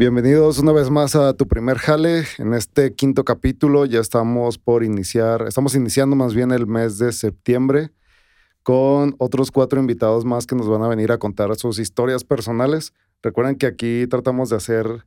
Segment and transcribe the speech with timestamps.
[0.00, 2.24] Bienvenidos una vez más a tu primer jale.
[2.38, 7.12] En este quinto capítulo ya estamos por iniciar, estamos iniciando más bien el mes de
[7.12, 7.90] septiembre
[8.62, 12.94] con otros cuatro invitados más que nos van a venir a contar sus historias personales.
[13.22, 15.04] Recuerden que aquí tratamos de hacer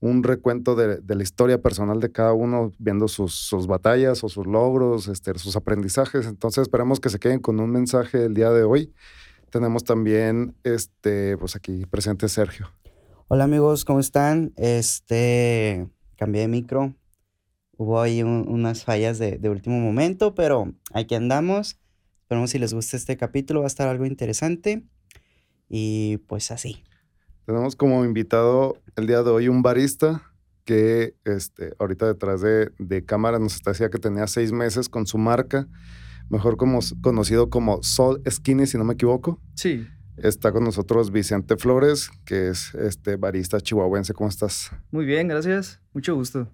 [0.00, 5.08] un recuento de, la historia personal de cada uno, viendo sus, batallas o sus logros,
[5.08, 6.26] este, sus aprendizajes.
[6.26, 8.92] Entonces esperamos que se queden con un mensaje el día de hoy.
[9.48, 12.66] Tenemos también este, pues aquí presente Sergio.
[13.28, 14.52] Hola amigos, ¿cómo están?
[14.56, 16.94] Este, cambié de micro.
[17.76, 21.76] Hubo ahí unas fallas de, de, último momento, pero aquí andamos.
[22.20, 24.84] Esperemos si les gusta este capítulo, va a estar algo interesante.
[25.68, 26.84] Y pues así.
[27.46, 30.22] Tenemos como invitado el día de hoy un barista
[30.64, 35.18] que este, ahorita detrás de, de cámara nos decía que tenía seis meses con su
[35.18, 35.66] marca,
[36.28, 39.40] mejor como, conocido como Sol Skinny, si no me equivoco.
[39.56, 39.84] Sí.
[40.16, 44.14] Está con nosotros Vicente Flores, que es este barista chihuahuense.
[44.14, 44.70] ¿Cómo estás?
[44.90, 45.80] Muy bien, gracias.
[45.92, 46.48] Mucho gusto.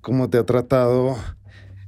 [0.00, 1.16] ¿Cómo te ha tratado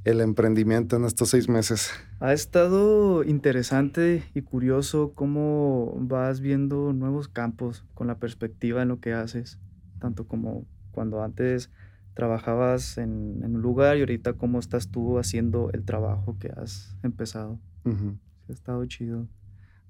[0.03, 1.91] el emprendimiento en estos seis meses?
[2.19, 8.99] Ha estado interesante y curioso cómo vas viendo nuevos campos con la perspectiva en lo
[8.99, 9.59] que haces,
[9.99, 11.71] tanto como cuando antes
[12.13, 17.59] trabajabas en, un lugar y ahorita cómo estás tú haciendo el trabajo que has empezado.
[17.85, 19.27] Ha estado chido.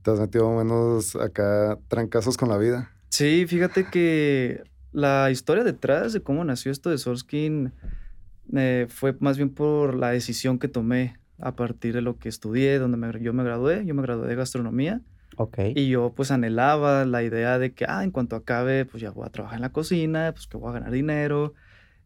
[0.04, 2.92] ¿Te has metido menos acá trancazos con la vida?
[3.10, 7.72] Sí, fíjate que la historia detrás de cómo nació esto de Sorskin
[8.54, 12.80] eh, fue más bien por la decisión que tomé a partir de lo que estudié,
[12.80, 15.02] donde yo me gradué, yo me gradué de gastronomía.
[15.38, 15.58] Ok.
[15.74, 19.26] Y yo pues anhelaba la idea de que, ah, en cuanto acabe, pues ya voy
[19.26, 21.54] a trabajar en la cocina, pues que voy a ganar dinero.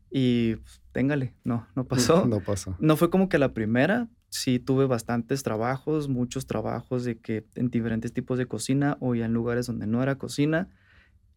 [0.09, 2.25] Y pues, téngale, no, no pasó.
[2.28, 2.75] No pasó.
[2.80, 7.69] No fue como que la primera, sí tuve bastantes trabajos, muchos trabajos de que en
[7.69, 10.69] diferentes tipos de cocina o ya en lugares donde no era cocina.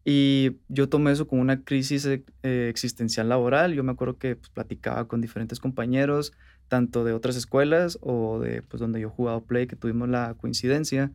[0.03, 2.23] Y yo tomé eso como una crisis eh,
[2.69, 3.73] existencial laboral.
[3.73, 6.33] Yo me acuerdo que pues, platicaba con diferentes compañeros,
[6.67, 11.11] tanto de otras escuelas o de pues, donde yo jugaba Play, que tuvimos la coincidencia.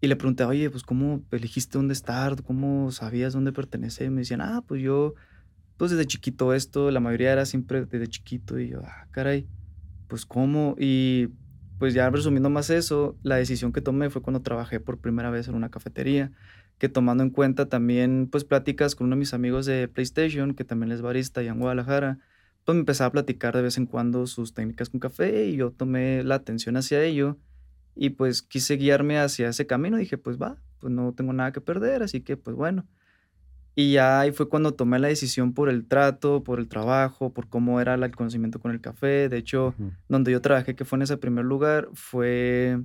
[0.00, 2.42] Y le pregunté, oye, pues ¿cómo elegiste dónde estar?
[2.42, 4.06] ¿Cómo sabías dónde pertenecer?
[4.06, 5.14] Y me decían, ah, pues yo,
[5.76, 8.58] pues desde chiquito esto, la mayoría era siempre desde chiquito.
[8.58, 9.48] Y yo, ah, caray,
[10.08, 10.74] pues ¿cómo?
[10.78, 11.28] Y
[11.78, 15.48] pues ya resumiendo más eso, la decisión que tomé fue cuando trabajé por primera vez
[15.48, 16.32] en una cafetería
[16.78, 20.64] que tomando en cuenta también pues pláticas con uno de mis amigos de PlayStation, que
[20.64, 22.18] también es barista y en Guadalajara,
[22.64, 25.72] pues me empezaba a platicar de vez en cuando sus técnicas con café y yo
[25.72, 27.36] tomé la atención hacia ello
[27.96, 29.96] y pues quise guiarme hacia ese camino.
[29.96, 32.86] Dije, pues va, pues no tengo nada que perder, así que pues bueno.
[33.80, 37.48] Y ya ahí fue cuando tomé la decisión por el trato, por el trabajo, por
[37.48, 39.28] cómo era el conocimiento con el café.
[39.28, 39.72] De hecho,
[40.08, 42.80] donde yo trabajé, que fue en ese primer lugar, fue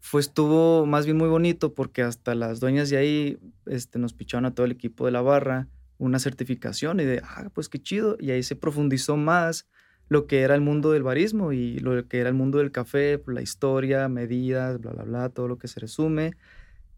[0.00, 4.46] fue, estuvo más bien muy bonito porque hasta las dueñas de ahí este, nos picharon
[4.46, 5.68] a todo el equipo de la barra
[5.98, 8.16] una certificación y de, ah, pues qué chido.
[8.18, 9.68] Y ahí se profundizó más
[10.08, 13.18] lo que era el mundo del barismo y lo que era el mundo del café,
[13.18, 16.32] pues, la historia, medidas, bla, bla, bla, todo lo que se resume.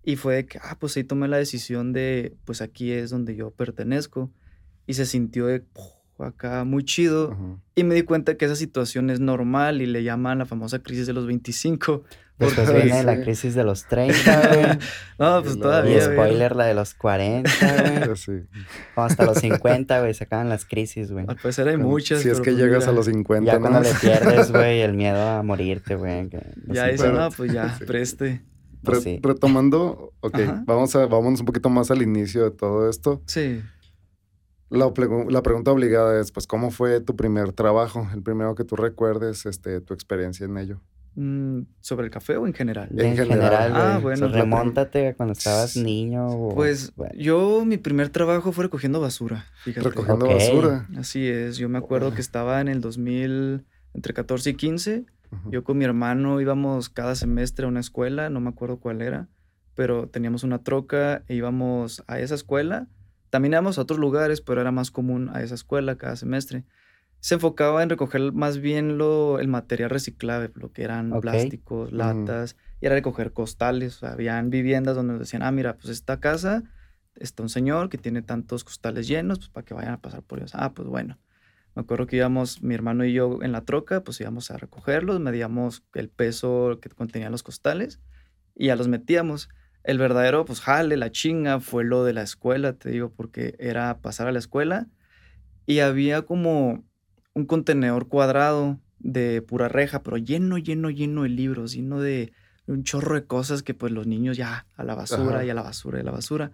[0.03, 3.37] Y fue de que, ah, pues ahí tomé la decisión de, pues aquí es donde
[3.37, 4.31] yo pertenezco.
[4.87, 5.63] Y se sintió de,
[6.25, 7.37] acá muy chido.
[7.75, 11.07] Y me di cuenta que esa situación es normal y le llaman la famosa crisis
[11.07, 12.05] de los 25.
[12.41, 14.79] Después viene la crisis de los 30, güey.
[15.19, 15.99] no, pues todavía.
[15.99, 18.17] Y spoiler, la de los 40, güey.
[18.17, 18.33] Sí.
[18.95, 21.27] O hasta los 50, güey, se acaban las crisis, güey.
[21.29, 22.23] Al parecer hay muchas.
[22.23, 25.21] Si es que pues llegas a los 50, Ya cuando le pierdes, güey, el miedo
[25.21, 26.31] a morirte, güey.
[26.67, 28.43] Ya eso, no, pues ya, preste.
[28.83, 33.23] Pues retomando, ok, vamos a, vámonos un poquito más al inicio de todo esto.
[33.27, 33.63] Sí.
[34.71, 34.93] La,
[35.29, 38.09] la, pregunta obligada es, pues, ¿cómo fue tu primer trabajo?
[38.15, 40.81] El primero que tú recuerdes, este, tu experiencia en ello.
[41.17, 42.89] Mm, ¿Sobre el café o en general?
[42.97, 44.29] En, general, ah, bueno.
[44.29, 46.51] remóntate cuando estabas niño.
[46.55, 49.47] Pues yo, mi primer trabajo fue recogiendo basura.
[49.67, 50.87] Recogiendo basura.
[50.97, 51.57] Así es.
[51.57, 53.65] Yo me acuerdo que estaba en el 2000,
[53.95, 55.05] entre 14 y 15.
[55.47, 59.29] Yo con mi hermano íbamos cada semestre a una escuela, no me acuerdo cuál era,
[59.75, 62.89] pero teníamos una troca e íbamos a esa escuela.
[63.31, 66.65] También íbamos a otros lugares, pero era más común a esa escuela cada semestre
[67.21, 72.57] se enfocaba en recoger más bien lo, el material reciclable, lo que eran plásticos, latas,
[72.81, 74.03] y era recoger costales.
[74.03, 76.63] habían viviendas donde nos decían, ah, mira, pues esta casa
[77.15, 80.39] está un señor que tiene tantos costales llenos, pues para que vayan a pasar por
[80.39, 80.53] ellos.
[80.55, 81.19] Ah, pues bueno.
[81.75, 85.21] Me acuerdo que íbamos, mi hermano y yo en la troca, pues íbamos a recogerlos,
[85.21, 88.01] medíamos el peso que contenían los costales
[88.55, 89.49] y ya los metíamos.
[89.83, 94.01] El verdadero, pues jale, la chinga, fue lo de la escuela, te digo, porque era
[94.01, 94.89] pasar a la escuela
[95.65, 96.85] y había como
[97.35, 102.33] un contenedor cuadrado de pura reja, pero lleno, lleno, lleno de libros, lleno de
[102.67, 105.63] un chorro de cosas que pues los niños ya a la basura y a la
[105.63, 106.53] basura y a la basura.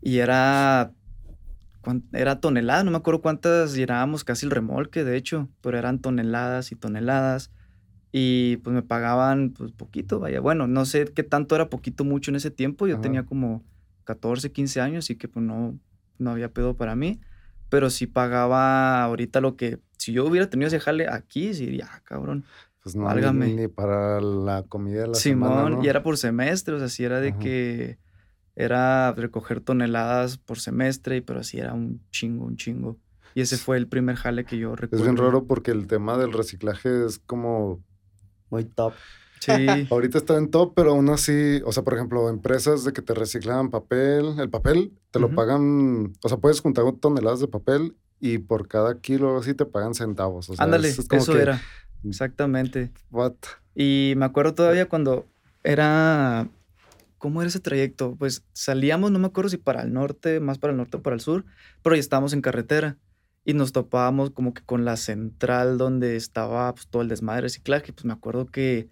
[0.00, 0.92] Y era
[2.12, 6.72] era tonelada, no me acuerdo cuántas llenábamos casi el remolque, de hecho, pero eran toneladas
[6.72, 7.50] y toneladas.
[8.12, 10.40] Y pues me pagaban pues poquito, vaya.
[10.40, 12.86] Bueno, no sé qué tanto era poquito mucho en ese tiempo.
[12.86, 13.02] Yo Ajá.
[13.02, 13.64] tenía como
[14.04, 15.78] 14, 15 años, así que pues no,
[16.18, 17.20] no había pedo para mí.
[17.70, 21.88] Pero sí pagaba ahorita lo que, si yo hubiera tenido ese jale aquí, sí diría,
[21.90, 22.44] ah, cabrón.
[22.82, 25.84] Pues no, ni, ni para la comida de la Simón, semana, ¿no?
[25.84, 27.38] y era por semestre, o sea, sí era de Ajá.
[27.38, 27.98] que
[28.56, 32.98] era recoger toneladas por semestre, y pero así era un chingo, un chingo.
[33.34, 35.04] Y ese fue el primer jale que yo Es recuerdo.
[35.04, 37.82] bien raro porque el tema del reciclaje es como...
[38.50, 38.92] Muy top.
[39.40, 39.50] Sí,
[39.90, 43.14] Ahorita está en top, pero aún así, o sea, por ejemplo, empresas de que te
[43.14, 48.38] reciclan papel, el papel, te lo pagan, o sea, puedes juntar toneladas de papel y
[48.38, 50.50] por cada kilo así te pagan centavos.
[50.50, 51.60] O sea, ándale, es- es como eso que, era.
[52.04, 52.92] Exactamente.
[53.10, 53.34] What?
[53.74, 55.26] Y me acuerdo todavía cuando
[55.64, 56.46] era.
[57.22, 58.16] ¿Cómo era ese trayecto?
[58.16, 61.14] Pues salíamos, no me acuerdo si para el norte, más para el norte o para
[61.14, 61.44] el sur,
[61.80, 62.98] pero ya estábamos en carretera
[63.44, 67.42] y nos topábamos como que con la central donde estaba pues, todo el desmadre de
[67.42, 67.92] reciclaje.
[67.92, 68.88] Pues me acuerdo que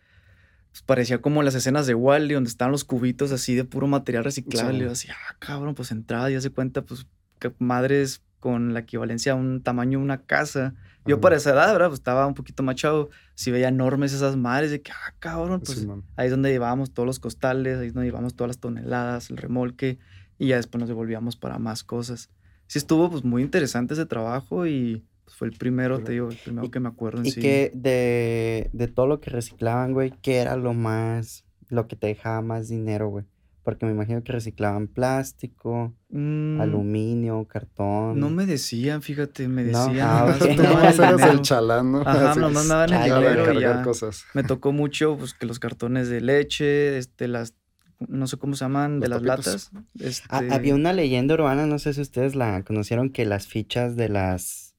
[0.71, 4.23] pues, parecía como las escenas de Wally, donde estaban los cubitos así de puro material
[4.23, 4.79] reciclable.
[4.79, 4.85] Sí.
[4.85, 7.09] Y así, ah, cabrón, pues entrada y ya se cuenta, pues,
[7.41, 10.77] que madres con la equivalencia a un tamaño de una casa.
[11.07, 11.21] Yo Ajá.
[11.23, 11.89] para esa edad, ¿verdad?
[11.89, 13.09] Pues estaba un poquito más chavo.
[13.35, 16.05] Si veía enormes esas madres de que, ah, cabrón, pues Simón.
[16.17, 19.39] ahí es donde llevábamos todos los costales, ahí es donde llevábamos todas las toneladas, el
[19.39, 19.99] remolque,
[20.39, 22.29] y ya después nos devolvíamos para más cosas.
[22.67, 26.37] Sí estuvo pues muy interesante ese trabajo y pues, fue el primero, te digo, el
[26.37, 27.41] primero Y- que me acuerdo en Y sí.
[27.41, 32.09] que de, de todo lo que reciclaban, güey, ¿qué era lo más, lo que te
[32.09, 33.25] dejaba más dinero, güey?
[33.63, 38.19] Porque me imagino que reciclaban plástico, Mm, aluminio, cartón.
[38.19, 40.07] No me decían, fíjate, me No, decían.
[40.09, 40.57] ah, nomás ok.
[40.57, 42.01] toma Nomás eres el chalán, ¿no?
[42.01, 43.83] Ajá, Así, nomás me daban el dinero y ya.
[43.83, 44.25] cosas.
[44.35, 47.55] Me tocó mucho pues, que los cartones de leche, este, las,
[48.01, 49.71] no sé cómo se llaman, de Los las tapitos.
[49.73, 50.23] latas.
[50.31, 53.95] Ah, este, había una leyenda urbana, no sé si ustedes la conocieron, que las fichas
[53.95, 54.75] de las,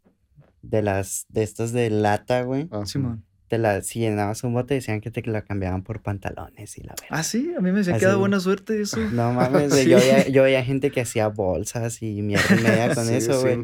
[0.64, 2.86] de las, de estas de lata, güey, Ajá.
[2.88, 3.24] Simón.
[3.52, 6.94] Te la, si llenabas un bote decían que te la cambiaban por pantalones y la
[6.94, 7.08] verdad.
[7.10, 8.20] Ah, sí, a mí me decía que da Así.
[8.22, 8.98] buena suerte eso.
[9.12, 13.06] No mames, yo, veía, yo veía gente que hacía bolsas y mierda y media con
[13.06, 13.62] Sí, eso, güey.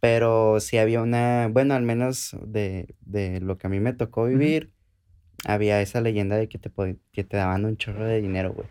[0.00, 4.24] Pero sí había una, bueno, al menos de, de lo que a mí me tocó
[4.24, 4.72] vivir,
[5.44, 6.72] había esa leyenda de que te,
[7.12, 8.66] que te daban un chorro de dinero, güey.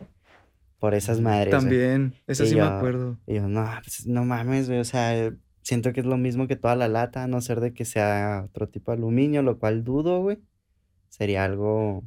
[0.80, 1.62] Por esas madres, güey.
[1.62, 3.18] También, eso Y sí me acuerdo.
[3.26, 6.56] Y yo, no, pues, no mames, güey, o sea, siento que es lo mismo que
[6.56, 9.84] toda la lata, a no ser de que sea otro tipo de aluminio, lo cual
[9.84, 10.40] dudo, güey.
[11.10, 12.04] Sería algo,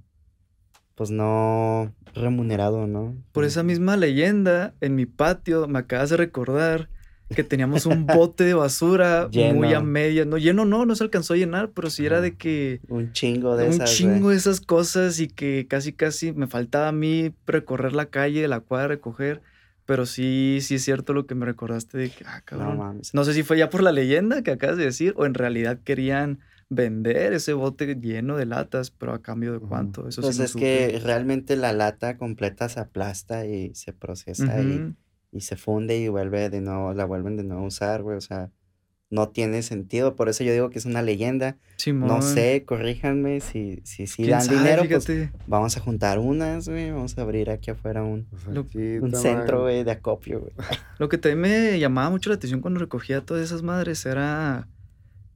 [0.95, 3.15] pues no remunerado, ¿no?
[3.33, 6.89] Por esa misma leyenda, en mi patio me acabas de recordar
[7.35, 10.25] que teníamos un bote de basura muy a media.
[10.25, 13.57] No, lleno no, no se alcanzó a llenar, pero sí era de que Un chingo
[13.57, 14.35] de un esas, chingo güey.
[14.35, 18.61] de esas cosas y que casi casi me faltaba a mí recorrer la calle, la
[18.61, 19.43] cuadra, recoger.
[19.87, 22.79] Pero sí, sí es cierto lo que me recordaste de que, ah, No cabrón.
[22.79, 23.13] mames.
[23.15, 25.79] No sé si fue ya por la leyenda que acabas de decir o en realidad
[25.85, 26.41] querían
[26.71, 30.09] vender ese bote lleno de latas, pero a cambio de cuánto.
[30.09, 30.65] Eso Pues sí no es supe.
[30.65, 34.95] que realmente la lata completa se aplasta y se procesa y,
[35.31, 38.17] y se funde y vuelve de nuevo, la vuelven de nuevo a usar, güey.
[38.17, 38.51] O sea,
[39.15, 40.17] no tiene sentido.
[40.17, 41.53] Por eso yo digo que es una leyenda.
[41.53, 42.23] No Simón.
[42.23, 44.59] sé, corríjanme si, si, si ¿Quién dan sabe?
[44.59, 45.33] dinero, pues Fíjate.
[45.47, 46.91] vamos a juntar unas, güey.
[46.91, 50.53] Vamos a abrir aquí afuera un, Lo- aquí un centro, güey, de acopio, güey.
[50.99, 54.67] Lo que también me llamaba mucho la atención cuando recogía todas esas madres era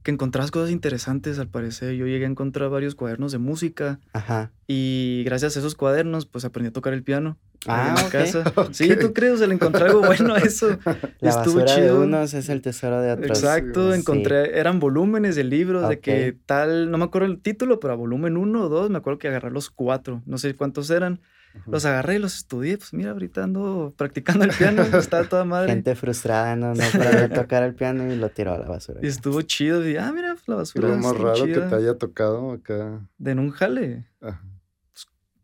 [0.09, 1.93] que encontrabas cosas interesantes al parecer.
[1.95, 4.51] Yo llegué a encontrar varios cuadernos de música Ajá.
[4.67, 7.37] y gracias a esos cuadernos pues aprendí a tocar el piano.
[7.67, 8.11] Ah, en la ok.
[8.11, 8.53] casa.
[8.71, 10.77] Sí, tú crees, o sea, le encontré algo bueno a eso.
[11.19, 12.01] La Estuvo basura de chido.
[12.01, 13.27] unos es el tesoro de otros.
[13.43, 13.99] Exacto, Sí.
[13.99, 17.97] encontré, eran volúmenes de libros de que tal, no me acuerdo el título, pero a
[17.97, 21.19] volumen uno o dos, me acuerdo que agarré los cuatro, no sé cuántos eran,
[21.65, 25.69] Los agarré y los estudié, pues mira, ahorita ando practicando el piano, está toda madre.
[25.71, 28.99] Gente frustrada, no, no para tocar el piano y lo tiró a la basura.
[29.03, 31.75] Y estuvo chido, y ah, mira, la ¿Qué basura lo más estuvo raro que te
[31.75, 33.05] haya tocado acá?
[33.17, 34.43] De en un jale, Ajá.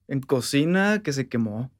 [0.08, 1.72] en cocina que se quemó.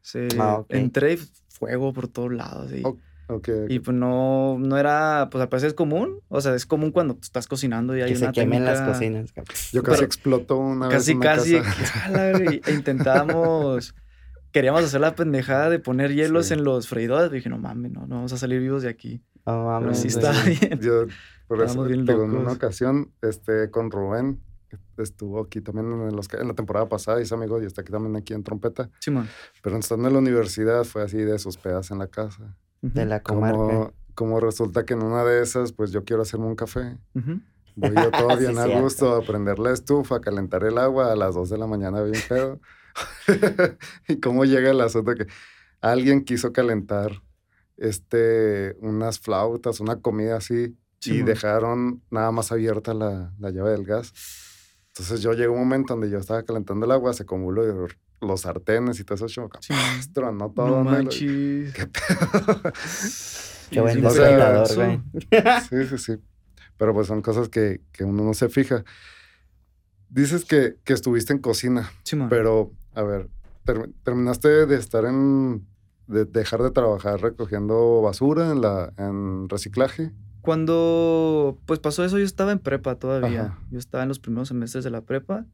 [0.00, 0.66] Se, Ah, ok.
[0.70, 1.16] Entré y
[1.48, 2.72] fuego por todos lados.
[2.72, 2.82] Y,
[3.28, 3.70] Ok, ok.
[3.70, 6.20] y pues no, no era, pues al parecer es común.
[6.28, 9.32] O sea, es común cuando estás cocinando y hay que se una quemen las cocinas.
[9.72, 11.56] Yo casi pero- explotó una vez Casi, una casi.
[11.56, 13.94] "A la verga", y- e intentábamos.
[14.52, 16.54] Queríamos hacer la pendejada de poner hielos Sí.
[16.54, 17.30] en los freidores.
[17.32, 19.22] Dije, no mames, no, no vamos a salir vivos de aquí.
[19.46, 20.78] No mames, sí está bien.
[20.80, 21.06] Yo,
[21.48, 24.40] por eso, bien digo, en una ocasión, este, con Rubén,
[24.98, 27.92] estuvo aquí también en, los, en la temporada pasada, y es amigo, y está aquí
[27.92, 28.90] también aquí en trompeta.
[29.00, 29.26] Simón.
[29.62, 32.54] Pero estando en la universidad fue así de sus pedas en la casa.
[32.82, 33.56] De la comarca.
[33.56, 36.98] Como, como resulta que en una de esas, pues yo quiero hacerme un café.
[37.74, 41.12] Voy yo todo Sí, bien a gusto a prender la estufa, a calentar el agua
[41.12, 42.60] a las 2 de la mañana bien pedo.
[44.08, 45.26] y cómo llega el asunto que
[45.80, 47.22] alguien quiso calentar
[47.76, 53.84] este, unas flautas, una comida así, y dejaron nada más abierta la, la llave del
[53.84, 54.12] gas.
[54.88, 57.72] Entonces yo llegué a un momento donde yo estaba calentando el agua, se acumuló y
[58.22, 59.80] los sartenes y todo eso, yo, Simón.
[60.14, 60.68] tronó todo.
[60.68, 60.90] No ¿no?
[60.90, 61.72] manches.
[61.74, 62.62] ¿Qué pedo?
[63.70, 65.00] Qué buen o sea, güey.
[65.70, 66.12] Sí, sí, sí.
[66.76, 68.84] Pero pues son cosas que, que uno no se fija.
[70.08, 72.28] Dices que, que estuviste en cocina, Simón.
[72.28, 73.30] pero a ver,
[73.64, 75.66] ter- terminaste de estar en,
[76.06, 80.12] de dejar de trabajar recogiendo basura en la, en reciclaje.
[80.42, 83.42] Cuando pues pasó eso, yo estaba en prepa todavía.
[83.42, 83.58] Ajá.
[83.70, 85.46] Yo estaba en los primeros semestres de la prepa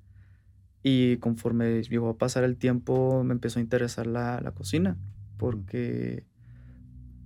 [0.90, 4.96] y conforme llegó a pasar el tiempo me empezó a interesar la, la cocina
[5.36, 6.24] porque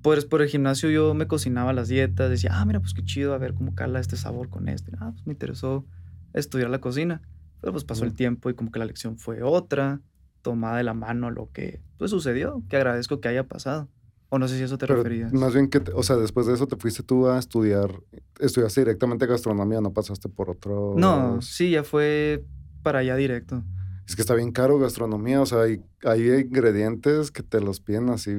[0.02, 3.34] pues por el gimnasio yo me cocinaba las dietas, decía, ah, mira, pues qué chido,
[3.34, 4.90] a ver cómo cala este sabor con este.
[4.98, 5.86] Ah, pues me interesó
[6.32, 7.22] estudiar la cocina.
[7.60, 10.00] Pero pues pasó el tiempo y como que la lección fue otra,
[10.42, 13.88] tomada de la mano lo que pues sucedió, que agradezco que haya pasado.
[14.28, 15.32] O no sé si eso te Pero referías.
[15.32, 17.92] más bien que, te- o sea, después de eso te fuiste tú a estudiar,
[18.40, 20.94] estudiaste directamente gastronomía, no pasaste por otro.
[20.96, 22.44] No, sí, ya fue
[22.82, 23.62] para allá directo.
[24.06, 28.10] Es que está bien caro gastronomía, o sea, hay, hay ingredientes que te los piden
[28.10, 28.32] así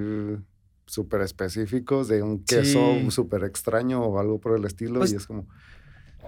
[0.85, 3.11] súper específicos de un queso Sí.
[3.11, 5.47] súper extraño o algo por el estilo Pues, y es como,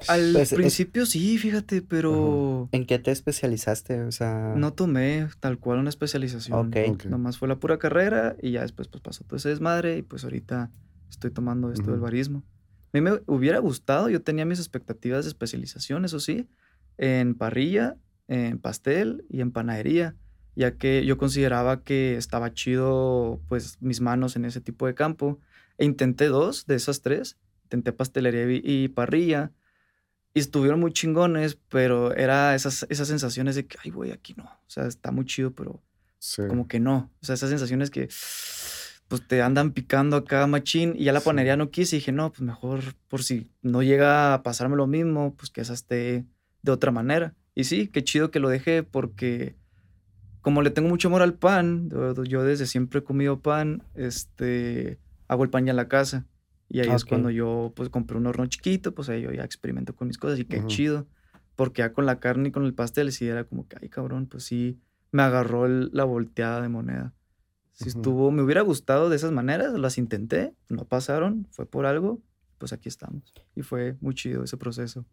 [0.07, 4.03] Al Pues, es- principio sí, fíjate, pero ¿En qué te especializaste?
[4.03, 6.67] O sea, no tomé tal cual una especialización.
[6.67, 6.75] Ok.
[6.89, 7.05] Ok.
[7.05, 10.23] Nomás fue la pura carrera y ya después pues pasó todo ese desmadre y pues
[10.25, 10.69] ahorita
[11.09, 12.43] estoy tomando esto del barismo.
[12.93, 16.49] A mí me hubiera gustado, yo tenía mis expectativas de especialización, eso sí,
[16.97, 20.15] en parrilla, en pastel y en panadería,
[20.55, 25.39] ya que yo consideraba que estaba chido pues mis manos en ese tipo de campo.
[25.77, 29.51] E intenté dos de esas tres, intenté pastelería y, y parrilla,
[30.33, 34.43] y estuvieron muy chingones, pero era esas, esas sensaciones de que, ay, güey, aquí no,
[34.45, 35.81] o sea, está muy chido, pero
[36.19, 36.43] sí.
[36.47, 37.11] como que no.
[37.21, 38.07] O sea, esas sensaciones que
[39.07, 41.25] pues te andan picando acá machín y ya la Sí.
[41.25, 44.87] panadería no quise y dije, no, pues mejor por si no llega a pasarme lo
[44.87, 46.25] mismo, pues que esa esté
[46.63, 47.33] de otra manera.
[47.55, 49.55] Y sí, qué chido que lo dejé porque
[50.41, 51.89] como le tengo mucho amor al pan,
[52.27, 56.27] yo, desde siempre he comido pan, este, hago el pan ya en la casa.
[56.69, 57.09] Y ahí es Ok.
[57.09, 60.37] cuando yo pues compré un horno chiquito, pues ahí yo ya experimento con mis cosas
[60.39, 61.07] y qué chido.
[61.55, 64.27] Porque ya con la carne y con el pastel sí era como que, ay cabrón,
[64.27, 64.81] pues sí,
[65.11, 67.13] me agarró el- la volteada de moneda.
[67.71, 67.99] Si Ujú.
[67.99, 72.21] estuvo, me hubiera gustado de esas maneras, las intenté, no pasaron, fue por algo,
[72.57, 73.33] pues aquí estamos.
[73.55, 75.05] Y fue muy chido ese proceso.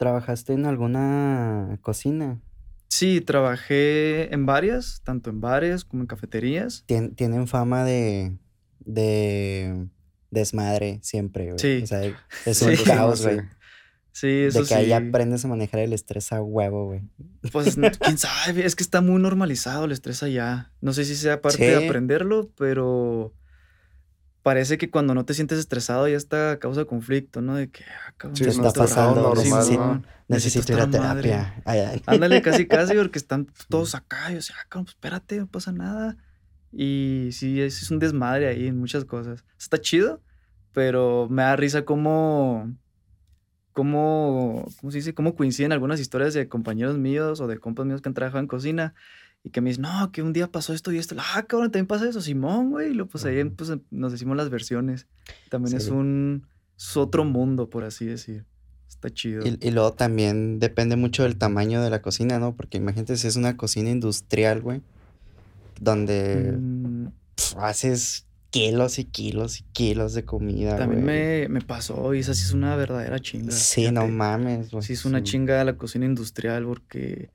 [0.00, 2.40] ¿Trabajaste en alguna cocina?
[2.88, 6.84] Sí, trabajé en varias, tanto en bares como en cafeterías.
[6.88, 8.36] Tien- tienen fama de,
[8.80, 9.86] de
[10.30, 11.58] desmadre siempre, güey.
[11.58, 11.80] Sí.
[11.82, 12.02] O sea,
[12.46, 12.64] es Sí.
[12.64, 13.24] un Sí, caos, sí.
[13.26, 13.40] güey.
[14.12, 14.92] Sí, eso De que ahí sí.
[14.92, 17.02] aprendes a manejar el estrés a huevo, güey.
[17.52, 20.72] Pues quién sabe, es que está muy normalizado el estrés allá.
[20.80, 23.32] No sé si sea parte de aprenderlo, pero
[24.42, 27.56] parece que cuando no te sientes estresado ya está causa de conflicto, ¿no?
[27.56, 29.22] De que, ah, cabrón, Sí, ¿Qué necesito está pasando?
[29.22, 30.02] normal, Simón, ¿no?
[30.28, 31.62] Necesito necesito ir a terapia.
[31.64, 32.02] Ay, ay.
[32.06, 34.28] Ándale, casi, casi, porque están todos acá.
[34.28, 36.16] Y yo decía, ah, cabrón, pues espérate, no pasa nada.
[36.72, 39.44] Y sí, es, es un desmadre ahí en muchas cosas.
[39.58, 40.22] Está chido,
[40.72, 42.72] pero me da risa cómo,
[43.72, 45.14] cómo, ¿cómo se dice?
[45.14, 48.46] Cómo coinciden algunas historias de compañeros míos o de compas míos que han trabajado en
[48.46, 48.94] cocina
[49.42, 51.14] y que me dicen, no, que un día pasó esto y esto.
[51.18, 52.90] Ah, cabrón, también pasa eso, Simón, güey.
[52.90, 53.54] Y luego, pues ahí Ujú.
[53.56, 55.06] pues, nos decimos las versiones.
[55.48, 56.46] También es un,
[56.78, 58.44] es otro mundo, por así decir.
[58.88, 59.46] Está chido.
[59.46, 62.54] Y, y luego también depende mucho del tamaño de la cocina, ¿no?
[62.54, 64.82] Porque imagínate si es una cocina industrial, güey.
[65.80, 72.12] Donde Mm, pf, haces kilos y kilos y kilos de comida, También me, me pasó
[72.14, 73.52] y esa sí es una verdadera chinga.
[73.52, 74.82] Sí, no mames, güey.
[74.82, 77.30] Sí es una chinga la cocina industrial porque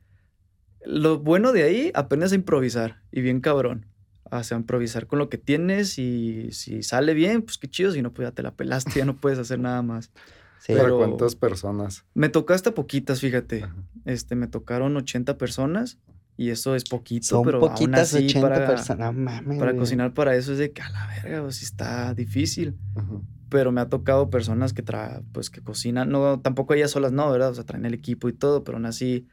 [0.86, 3.86] lo bueno de ahí aprendes a improvisar y bien cabrón.
[4.32, 8.02] O sea, improvisar con lo que tienes y si sale bien, pues qué chido, si
[8.02, 10.12] no, pues ya te la pelaste, ya no puedes hacer nada más.
[10.60, 10.74] Sí.
[10.74, 12.06] ¿Para pero- cuántas personas?
[12.16, 13.64] Me tocó hasta poquitas, fíjate.
[13.64, 13.76] Ajá.
[14.06, 16.00] Este, me tocaron 80 personas
[16.38, 19.14] y eso es poquito, Son pero aún poquitas así 80 para, personas.
[19.14, 19.60] No mames.
[19.60, 22.76] para cocinar para eso es de que a la verga, pues está difícil.
[22.96, 23.22] Ajá.
[23.48, 27.32] pero me ha tocado personas que tra pues que cocinan, no, tampoco ellas solas no,
[27.32, 27.52] ¿verdad?
[27.52, 29.28] O sea, traen el equipo y todo, pero aún así,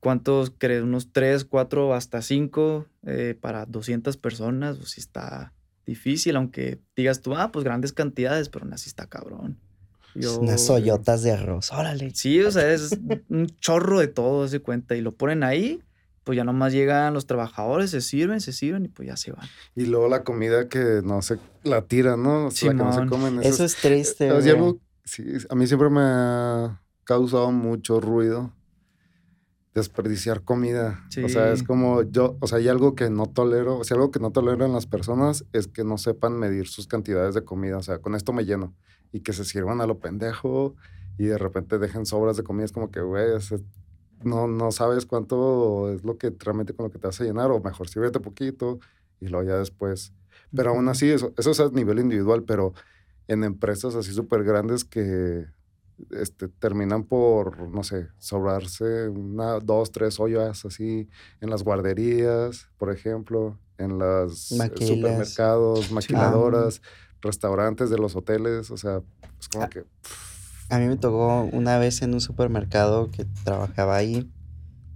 [0.00, 0.82] ¿cuántos crees?
[0.82, 2.86] Unos 3, 4, hasta 5
[3.40, 5.52] para 200 personas, pues sí está
[5.86, 9.58] difícil, aunque digas tú, ah, pues grandes cantidades, pero aún así está cabrón.
[10.14, 11.72] Yo, Unas soyotas de arroz.
[11.72, 12.12] Órale.
[12.14, 15.82] Sí, o sea, es un chorro de todo, se cuenta, y lo ponen ahí,
[16.24, 19.46] pues ya nomás llegan los trabajadores, se sirven, se sirven y pues ya se van.
[19.76, 22.46] Y luego la comida que no se la tiran, ¿no?
[22.46, 23.42] O sea, la que no se comen.
[23.42, 24.44] Eso es triste, es
[25.04, 28.52] sí, a mí siempre me ha causado mucho ruido
[29.74, 31.04] desperdiciar comida.
[31.24, 34.10] O sea, es como yo, o sea, hay algo que no tolero, o sea, algo
[34.10, 37.76] que no tolero en las personas es que no sepan medir sus cantidades de comida.
[37.76, 38.74] O sea, con esto me lleno.
[39.12, 40.74] Y que se sirvan a lo pendejo
[41.16, 42.64] y de repente dejen sobras de comida.
[42.64, 43.28] Es como que, güey,
[44.24, 47.60] no, no sabes cuánto es lo que realmente con lo que te hace llenar, o
[47.60, 48.78] mejor sírvete poquito
[49.20, 50.12] y luego ya después.
[50.54, 52.72] Pero aún así, eso, eso es a nivel individual, pero
[53.26, 55.46] en empresas así súper grandes que
[56.10, 61.08] este, terminan por, no sé, sobrarse una, dos, tres ollas así
[61.40, 66.82] en las guarderías, por ejemplo, en los supermercados, maquiladoras,
[67.20, 69.02] restaurantes de los hoteles, o sea,
[69.40, 69.84] es como que...
[70.70, 74.30] A mí me tocó una vez en un supermercado que trabajaba ahí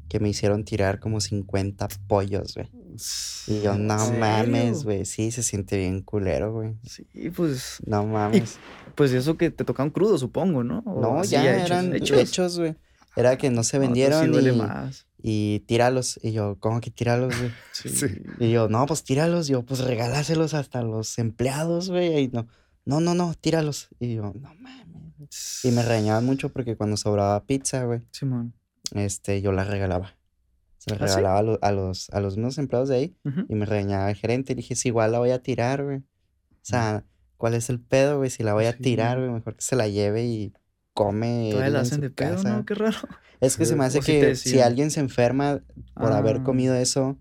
[0.09, 2.71] que me hicieron tirar como 50 pollos, güey.
[3.47, 5.05] Y yo, no mames, güey.
[5.05, 6.75] Sí, se siente bien culero, güey.
[6.85, 7.79] Sí, pues.
[7.87, 8.59] No mames.
[8.95, 10.83] pues eso que te tocaban crudo, supongo, ¿no?
[10.85, 12.77] no, ya eran hechos, güey.
[13.15, 15.07] Era que no se vendieron no, y, más.
[15.23, 16.19] y tíralos.
[16.23, 17.51] Y yo, ¿cómo que tíralos, güey?
[17.73, 18.07] Sí.
[18.39, 19.49] Y yo, no, pues tíralos.
[19.49, 22.25] Y yo, pues regálaselos hasta los empleados, güey.
[22.25, 22.47] Y no,
[22.87, 23.89] no, no, no, tíralos.
[24.01, 25.61] Y yo, no mames.
[25.63, 28.01] Y me regañaban mucho porque cuando sobraba pizza, güey.
[28.11, 28.55] Simón
[28.95, 30.15] este, yo la regalaba.
[30.83, 33.17] Se la ¿Ah, regalaba a, los, a los mismos empleados de ahí
[33.49, 34.53] y me regañaba el gerente.
[34.53, 35.99] Y dije, si igual la voy a tirar, güey.
[35.99, 37.05] O sea,
[37.37, 38.31] ¿cuál es el pedo, güey?
[38.31, 40.53] Si la voy a tirar, güey, mejor que se la lleve y
[40.93, 41.51] come.
[41.53, 42.67] Todavía la hacen de pedo, ¿no?
[42.67, 42.99] Qué raro.
[43.41, 45.63] Es que se me hace que si, alguien se enferma
[45.95, 46.43] por haber ah.
[46.43, 47.17] comido eso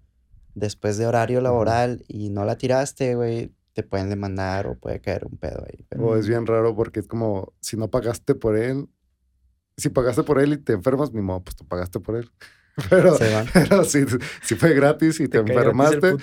[0.55, 5.23] después de horario laboral y no la tiraste, güey, te pueden demandar o puede caer
[5.27, 5.85] un pedo ahí.
[5.99, 8.89] O es bien raro porque es como, si no pagaste por él,
[9.77, 12.31] si pagaste por él y te enfermas, mi modo, pues tú pagaste por él.
[12.89, 13.17] Pero,
[13.53, 14.05] pero si,
[14.41, 16.15] si, fue gratis y te, enfermaste,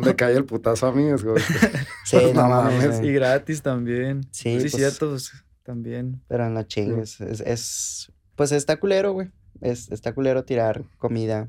[0.00, 1.06] me cae el putazo a mí.
[1.08, 1.36] Es como,
[2.04, 3.00] sí, no, mames.
[3.02, 4.22] Y gratis también.
[4.32, 6.20] Sí, sí pues, cierto, pues, también.
[6.26, 7.20] Pero no chingues.
[7.20, 9.30] Es, es, pues está culero, güey.
[9.60, 11.48] Es, está culero tirar comida.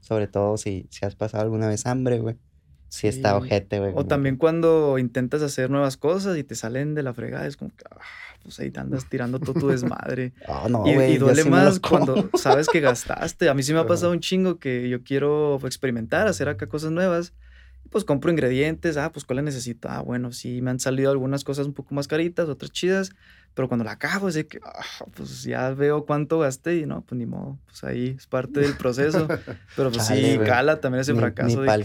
[0.00, 2.36] Sobre todo si, si has pasado alguna vez hambre, güey.
[2.90, 3.92] Si está ojete, güey.
[3.94, 7.70] O también cuando intentas hacer nuevas cosas y te salen de la fregada, es como
[7.70, 8.00] que, ah,
[8.42, 10.32] pues ahí te andas tirando todo tu desmadre.
[10.48, 13.48] Ah, no, y, y, duele más cuando sabes que gastaste.
[13.48, 16.90] A mí sí me ha pasado un chingo que yo quiero experimentar, hacer acá cosas
[16.90, 17.32] nuevas.
[17.90, 19.88] Pues compro ingredientes, ah, pues ¿cuál necesito?
[19.90, 23.10] Ah, bueno, sí, me han salido algunas cosas un poco más caritas, otras chidas.
[23.54, 27.02] Pero cuando la acabo, es de que, ah, pues ya veo cuánto gasté y no,
[27.02, 29.26] pues ni modo, pues ahí es parte del proceso.
[29.76, 31.60] Pero pues sí, cala también ese fracaso.
[31.62, 31.82] de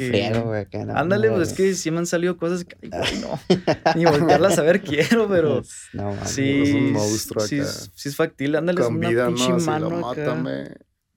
[0.70, 3.40] que, ándale, pues es que sí me han salido cosas que, ay, no,
[3.96, 5.64] ni voltearlas a ver quiero, pero
[5.94, 7.60] no, sí, es un monstruo sí,
[7.96, 10.44] sí, es factible, ándale, es una pinche mano acá.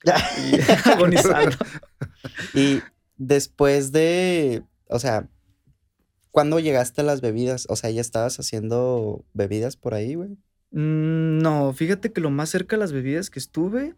[0.05, 1.57] Y agonizando.
[2.55, 2.81] y
[3.19, 5.29] después de, o sea,
[6.31, 7.67] ¿Cuándo llegaste a las bebidas?
[7.69, 10.39] O sea, ¿ya estabas haciendo bebidas por ahí, güey?
[10.71, 13.97] Mm, no, fíjate que lo más cerca de las bebidas que estuve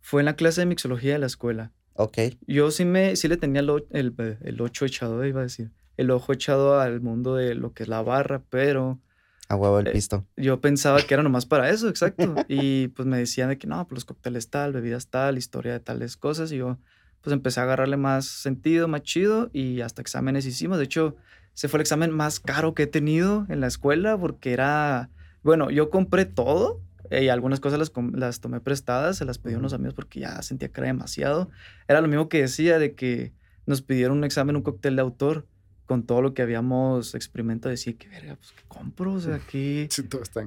[0.00, 1.72] fue en la clase de mixología de la escuela.
[1.94, 2.18] Ok.
[2.46, 5.72] Yo sí, me, sí le tenía el, el, el ocho echado, iba a decir.
[5.96, 9.00] El ojo echado al mundo de lo que es la barra, pero...
[9.48, 10.26] A huevo el eh, pisto.
[10.38, 12.34] yo pensaba que era nomás para eso, exacto.
[12.48, 15.80] y pues me decían de que no, pues los cócteles tal, bebidas tal, historia de
[15.80, 16.50] tales cosas.
[16.50, 16.78] Y yo
[17.24, 20.76] pues empecé a agarrarle más sentido, más chido y hasta exámenes hicimos.
[20.76, 21.16] De hecho,
[21.54, 25.08] ese fue el examen más caro que he tenido en la escuela porque era,
[25.42, 29.58] bueno, yo compré todo y algunas cosas las, las tomé prestadas, se las pedí a
[29.58, 31.50] unos amigos porque ya sentía que era demasiado.
[31.88, 33.32] Era lo mismo que decía de que
[33.64, 35.46] nos pidieron un examen, un cóctel de autor
[35.86, 37.70] con todo lo que habíamos experimentado.
[37.70, 39.14] Decía, qué verga, pues, ¿qué compro?
[39.14, 39.88] O sea, ¿qué,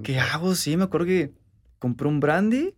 [0.04, 0.54] ¿qué hago?
[0.54, 1.34] Sí, me acuerdo que
[1.80, 2.76] compré un brandy,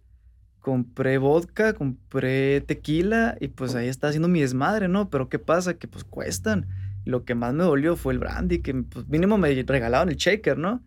[0.60, 5.10] compré vodka, compré tequila y pues ahí está haciendo mi desmadre, ¿no?
[5.10, 5.76] Pero ¿qué pasa?
[5.76, 6.68] Que pues cuestan
[7.06, 10.58] lo que más me dolió fue el brandy, que pues, mínimo me regalaban el shaker,
[10.58, 10.82] ¿no?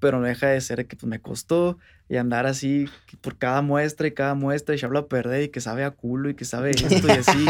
[0.00, 2.88] Pero no deja de ser que pues, me costó y andar así
[3.20, 5.90] por cada muestra y cada muestra y se habla a perder y que sabe a
[5.90, 7.46] culo y que sabe esto y así.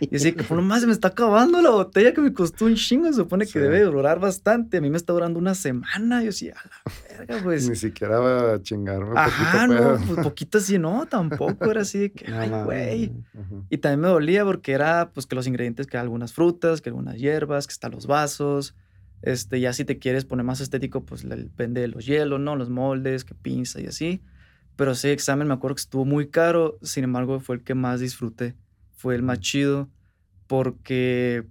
[0.00, 2.74] y así que, pues nomás se me está acabando la botella que me costó un
[2.74, 3.06] chingo.
[3.06, 4.76] Se supone que debe durar bastante.
[4.76, 6.22] A mí me está durando una semana.
[6.22, 7.68] Yo sí, a la verga, pues.
[7.68, 9.18] Ni siquiera va a chingarme.
[9.18, 11.70] Ajá, no, pues poquito así, no, tampoco.
[11.70, 13.12] Era así de que, ay, güey.
[13.70, 17.16] Y también me dolía porque era, pues, que los ingredientes, que algunas frutas, que algunas
[17.16, 18.74] hierbas, que están los vasos
[19.24, 22.56] este, ya si te quieres poner más estético, pues depende de los hielos, ¿no?
[22.56, 24.20] Los moldes, que pinza y así.
[24.76, 28.00] Pero ese examen me acuerdo que estuvo muy caro, sin embargo fue el que más
[28.00, 28.54] disfruté,
[28.92, 29.88] fue el más chido,
[30.46, 31.46] porque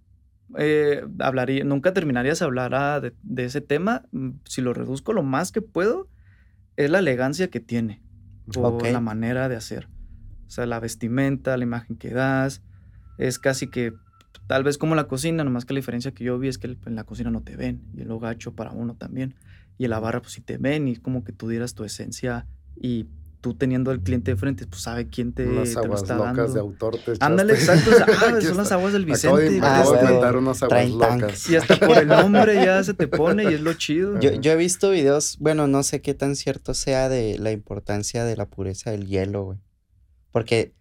[0.58, 5.24] eh, hablaría, nunca terminarías de hablar ah, de, ese tema, mm, si lo reduzco lo
[5.24, 6.10] más que puedo,
[6.76, 8.04] es la elegancia que tiene,
[8.56, 9.90] o la manera de hacer.
[10.46, 12.62] O sea, la vestimenta, la imagen que das,
[13.18, 13.94] es casi que
[14.48, 16.96] Tal vez como la cocina, nomás que la diferencia que yo vi es que en
[16.96, 19.36] la cocina no te ven y el gacho para uno también.
[19.78, 22.46] Y en la barra pues sí te ven y como que tú dieras tu esencia
[22.76, 23.08] y
[23.44, 26.16] tú teniendo al cliente de frente, pues sabe quién te, Unas te lo aguas está
[26.16, 26.54] locas dando.
[26.54, 27.92] de autor te Ándale, exacto.
[28.00, 29.60] ah, Aquí son las aguas del Vicente.
[29.62, 31.50] Ah, acabo de inventar unas aguas locas.
[31.50, 34.18] Y hasta por el nombre ya se te pone y es lo chido.
[34.22, 38.24] Yo, yo he visto videos, bueno, no sé qué tan cierto sea de la importancia
[38.24, 39.60] de la pureza del hielo, güey.
[40.32, 40.74] Porque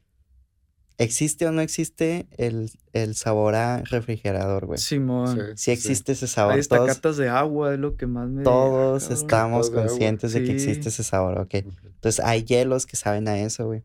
[0.99, 4.79] existe o no existe el, el sabor a refrigerador, güey.
[4.79, 5.39] Simón.
[5.57, 6.55] Sí existe ese sabor.
[6.55, 8.43] Hay hasta Todos, catas de agua, es lo que más me.
[8.45, 10.53] todos estamos de conscientes de que Sí.
[10.71, 11.51] existe ese sabor, ok.
[11.53, 11.65] Sí.
[11.85, 13.83] Entonces hay hielos que saben a eso, güey.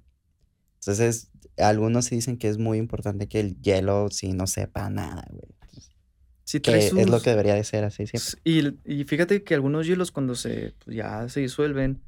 [0.81, 5.25] Entonces, algunos sí dicen que es muy importante que el hielo sí no sepa nada,
[5.29, 5.47] güey.
[6.43, 8.39] Sí, Que trae es lo sus- que debería de ser así siempre.
[8.45, 12.01] Y, y fíjate que algunos hielos cuando se pues, ya se disuelven,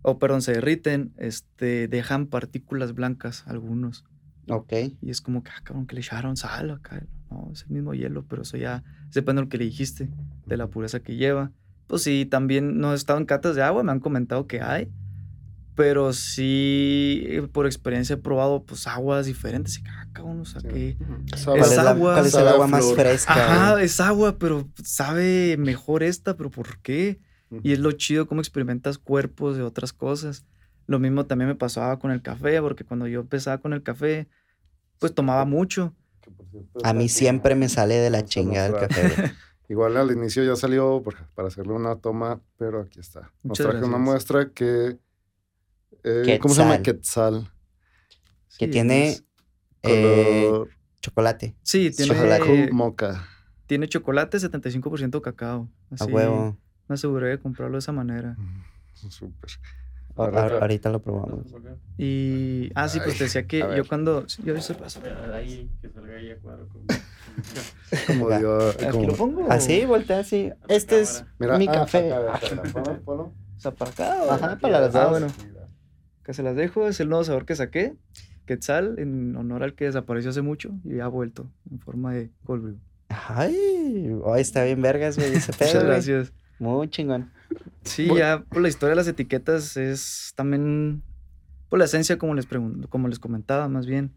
[0.00, 4.04] o perdón, se derriten, este, dejan partículas blancas algunos.
[4.48, 4.72] Ok.
[5.02, 7.04] Y es como que, ah, cabrón, que le echaron sal acá.
[7.30, 10.08] No, es el mismo hielo, pero eso ya depende de lo que le dijiste,
[10.46, 11.50] de la pureza que lleva.
[11.88, 14.88] Pues sí, también no he estado en catas de agua, me han comentado que hay.
[15.74, 19.78] Pero sí, eh, por experiencia he probado pues aguas diferentes.
[19.78, 20.68] Y ah, cabrón, o sea, Sí.
[20.68, 20.96] que
[21.36, 23.34] Sabe- ¿Cuál Es es, la- agua, cuál es el agua más fresca?
[23.34, 27.20] Ajá, es agua, pero sabe mejor esta, pero ¿por qué?
[27.62, 30.46] Y es lo chido cómo experimentas cuerpos de otras cosas.
[30.86, 34.28] Lo mismo también me pasaba con el café, porque cuando yo empezaba con el café,
[34.98, 35.94] pues tomaba mucho.
[36.20, 39.34] Que, por cierto, A mí siempre me sale de la a chingada el café.
[39.68, 41.02] Igual al inicio ya salió
[41.34, 43.20] para hacerle una toma, pero aquí está.
[43.42, 44.96] Nos Muchas traje una muestra que...
[46.04, 46.82] eh, ¿Cómo se llama?
[46.82, 47.50] Quetzal.
[48.58, 49.24] Que Sí, tiene es-
[49.82, 50.70] eh, Color
[51.00, 51.56] chocolate.
[51.62, 52.72] Sí, tiene chocolate.
[52.72, 53.26] mocha.
[53.66, 55.68] tiene chocolate 75% cacao.
[55.90, 56.56] A Así, huevo.
[56.88, 58.34] Me aseguré de comprarlo de esa manera.
[58.38, 58.62] Mm,
[59.10, 59.50] Súper.
[60.16, 61.46] Ahorita lo probamos.
[61.98, 62.70] Y.
[62.74, 64.26] Ah, sí, pues te decía que yo cuando.
[64.44, 65.00] Yo hice paso.
[65.32, 66.68] Ahí, que salga ahí a cuadro.
[68.06, 68.70] Como dio...
[68.70, 69.46] ¿Aquí como- lo pongo?
[69.50, 70.50] Así, voltea así.
[70.68, 72.10] Este es Mira, mi ah, café.
[72.12, 73.22] acá, acá, acá, ponlo, ponlo.
[73.24, 74.22] O sea, para acá.
[74.24, 75.10] o Ajá, para las Ah, dos.
[75.10, 75.26] bueno.
[76.24, 76.88] Que se las dejo.
[76.88, 77.94] Es el nuevo sabor que saqué.
[78.46, 82.62] Quetzal, en honor al que desapareció hace mucho y ha vuelto en forma de cold
[82.62, 82.76] brew.
[83.08, 86.32] Ay, oh, está bien vergas, güey, ese pedo, Muchas gracias.
[86.58, 87.30] Muy chingón.
[87.84, 88.18] Sí, Bueno.
[88.18, 91.02] ya por la historia de las etiquetas es también
[91.68, 92.46] por la esencia, como les
[92.88, 94.12] como les comentaba, más bien,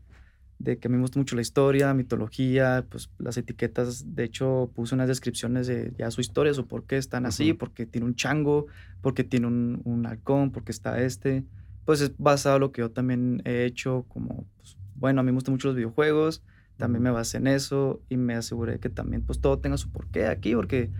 [0.59, 4.71] de que a mí me gusta mucho la historia, mitología, pues las etiquetas, de hecho,
[4.75, 7.59] puse unas descripciones de ya su historia, su por qué están así, Ujú.
[7.59, 8.67] porque tiene un chango,
[9.01, 11.45] porque tiene un, un halcón, porque está este.
[11.85, 15.31] Pues es basado en lo que yo también he hecho, como, pues, bueno, a mí
[15.31, 16.43] me gustan mucho los videojuegos,
[16.77, 20.27] también me basé en eso y me aseguré que también pues todo tenga su porqué
[20.27, 20.91] aquí, porque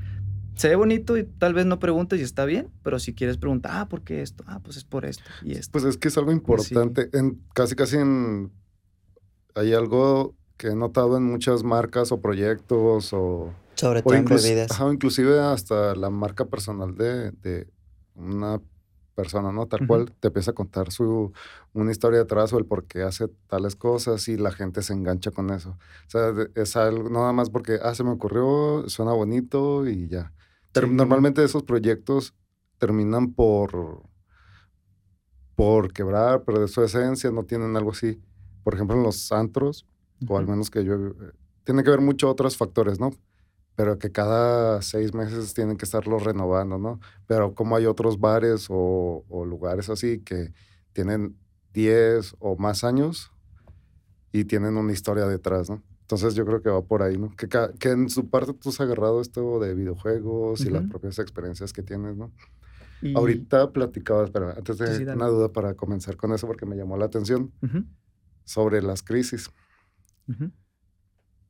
[0.56, 3.72] se ve bonito y tal vez no preguntes y está bien, pero si quieres preguntar,
[3.76, 4.44] ah, ¿por qué esto?
[4.48, 5.72] Ah, pues es por esto y esto.
[5.72, 6.38] Pues es que es algo sí.
[6.38, 7.10] importante.
[7.14, 8.52] En, casi, casi en...
[9.56, 13.54] Hay algo que he notado en muchas marcas o proyectos o...
[13.76, 14.72] Sobre O todo en bebidas.
[14.72, 17.68] ajá, inclusive hasta la marca personal de, de
[18.16, 18.60] una
[19.20, 19.68] persona, ¿no?
[19.68, 21.34] Tal cual te empieza a contar su,
[21.74, 25.32] una historia detrás o el por qué hace tales cosas y la gente se engancha
[25.32, 25.72] con eso.
[25.72, 30.08] O sea, es algo, no nada más porque, ah, se me ocurrió, suena bonito y
[30.08, 30.32] ya.
[30.72, 30.92] Ter- Sí.
[30.94, 32.34] Normalmente esos proyectos
[32.80, 34.04] terminan por,
[35.56, 38.22] por quebrar, pero de su esencia no tienen algo así.
[38.64, 39.86] Por ejemplo, en los antros,
[40.28, 40.96] o al menos que yo...
[40.96, 41.14] eh,
[41.64, 43.12] Tiene que ver mucho otros factores, ¿no?
[43.76, 47.00] Pero que cada seis meses tienen que estarlo renovando, ¿no?
[47.28, 50.54] Pero como hay otros bares o, o lugares así que
[50.94, 51.38] tienen
[51.74, 53.32] 10 o más años
[54.32, 55.84] y tienen una historia detrás, ¿no?
[56.10, 57.30] Entonces yo creo que va por ahí, ¿no?
[57.36, 61.72] Que, que en su parte tú has agarrado esto de videojuegos y las propias experiencias
[61.72, 62.32] que tienes, ¿no?
[63.04, 66.76] Y- Ahorita platicabas, pero antes de Sí, una duda para comenzar con eso porque me
[66.76, 67.54] llamó la atención
[68.44, 69.52] sobre las crisis.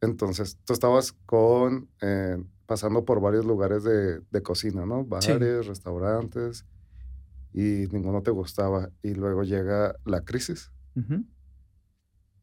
[0.02, 5.04] Entonces, tú estabas con, eh, pasando por varios lugares de, de cocina, ¿no?
[5.22, 5.32] Sí.
[5.32, 6.66] Bares, restaurantes,
[7.54, 8.90] y ninguno te gustaba.
[9.04, 10.70] Y luego llega la crisis.
[10.98, 11.24] Ujú.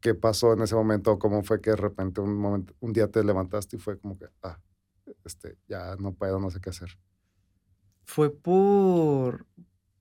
[0.00, 1.18] ¿Qué pasó en ese momento?
[1.18, 4.26] ¿Cómo fue que de repente un, momento, un día te levantaste y fue como que,
[4.42, 4.60] ah,
[5.24, 6.98] este, ya no puedo, no sé qué hacer?
[8.04, 9.46] Fue por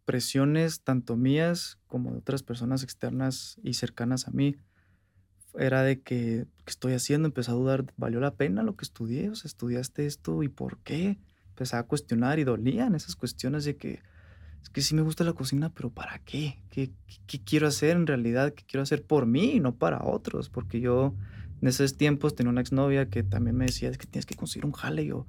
[0.06, 4.56] presiones tanto mías como de otras personas externas y cercanas a mí.
[5.58, 7.28] Era de que, ¿qué estoy haciendo?
[7.28, 9.30] Empecé a dudar, ¿valió la pena lo que estudié?
[9.30, 11.18] O sea, ¿estudiaste esto y por qué?
[11.50, 14.04] Empecé a cuestionar y dolían esas cuestiones de que,
[14.66, 16.58] es que sí me gusta la cocina, pero ¿para qué?
[16.72, 18.52] ¿Qué, qué, qué quiero hacer en realidad?
[18.52, 20.50] ¿Qué quiero hacer por mí y no para otros?
[20.50, 21.14] Porque yo
[21.62, 24.66] en esos tiempos tenía una exnovia que también me decía, es que tienes que conseguir
[24.66, 25.04] un jale.
[25.04, 25.28] Y yo,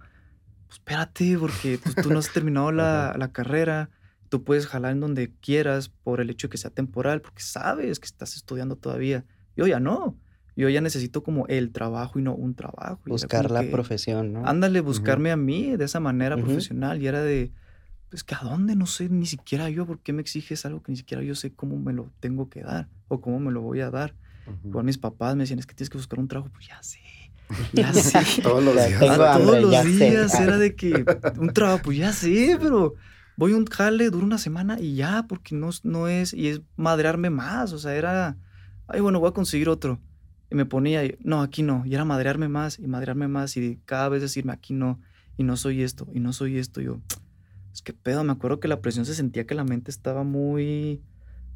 [0.69, 3.91] pues espérate, porque tú no has terminado la, la carrera,
[4.31, 8.01] tú puedes jalar en donde quieras por el hecho de que sea temporal, porque sabes
[8.01, 9.27] que estás estudiando todavía.
[9.55, 10.19] Yo ya no,
[10.57, 13.03] yo ya necesito como el trabajo y no un trabajo.
[13.05, 14.47] Buscar la que, profesión, ¿no?
[14.47, 16.47] Ándale, buscarme a mí de esa manera Ujú.
[16.47, 17.53] profesional y era de,
[18.13, 20.93] es que a dónde, no sé ni siquiera yo, ¿por qué me exiges algo que
[20.93, 23.81] ni siquiera yo sé cómo me lo tengo que dar o cómo me lo voy
[23.81, 24.15] a dar?
[24.47, 24.69] Ujú.
[24.69, 27.01] Igual mis papás me decían, es que tienes que buscar un trabajo, pues ya sé,
[27.73, 28.25] ya sé.
[28.43, 29.01] Todos los días.
[29.01, 29.89] tengo Ah, hambre, todos los ya sé.
[29.89, 31.05] días era de que
[31.39, 32.95] un trabajo, pues ya sé, pero
[33.37, 36.63] voy a un jale, dura una semana y ya, porque no, no es, y es
[36.77, 38.37] madrearme más, o sea, era,
[38.87, 40.01] ay, bueno, voy a conseguir otro.
[40.49, 43.81] Y me ponía, y, no, aquí no, y era madrearme más y madrearme más y
[43.85, 45.01] cada vez decirme, aquí no,
[45.37, 47.01] y no soy esto, y no soy esto, y yo,
[47.77, 51.03] es que pedo, me acuerdo que la presión se sentía que la mente estaba muy,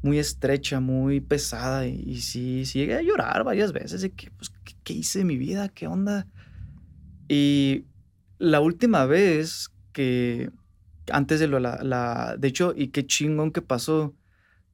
[0.03, 4.29] muy estrecha, muy pesada, y, y sí, sí llegué a llorar varias veces de que,
[4.29, 5.69] pues, ¿qué, qué hice de mi vida?
[5.69, 6.27] ¿Qué onda?
[7.27, 7.85] Y
[8.37, 10.51] la última vez que,
[11.11, 14.13] antes de lo, la, la- de hecho, y qué chingón que pasó,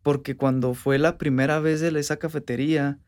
[0.03, 2.99] porque cuando fue la primera vez de esa cafetería,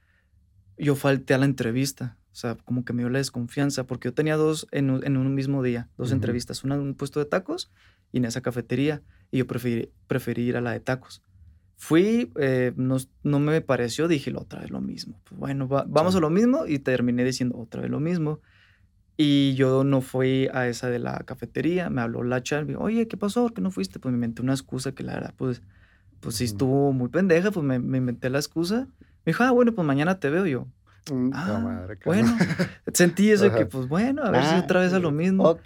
[0.78, 2.18] yo falté a la entrevista.
[2.32, 5.18] O sea, como que me dio la desconfianza, porque yo tenía dos en, un- en
[5.18, 7.70] un mismo día, dos entrevistas, una en un puesto de tacos
[8.12, 11.22] y en esa cafetería, y yo preferí, preferí ir a la de tacos.
[11.78, 15.20] Fui, eh, no, no me pareció, dije otra vez lo mismo.
[15.24, 16.18] Pues bueno, va- vamos Sí.
[16.18, 18.42] a lo mismo y terminé diciendo otra vez lo mismo.
[19.16, 23.18] Y yo no fui a esa de la cafetería, me habló la dijo, oye, ¿qué
[23.18, 23.44] pasó?
[23.44, 24.00] ¿Por qué no fuiste?
[24.00, 25.62] Pues me inventé una excusa que la verdad, pues,
[26.22, 28.88] pues sí estuvo muy pendeja, pues me, me inventé la excusa.
[29.26, 30.68] Me dijo, ah, bueno, pues mañana te veo yo.
[31.34, 32.38] Ah, madre, bueno,
[32.94, 35.44] sentí eso de que, pues bueno, a ver si Ah, otra vez a lo mismo.
[35.44, 35.62] Ok.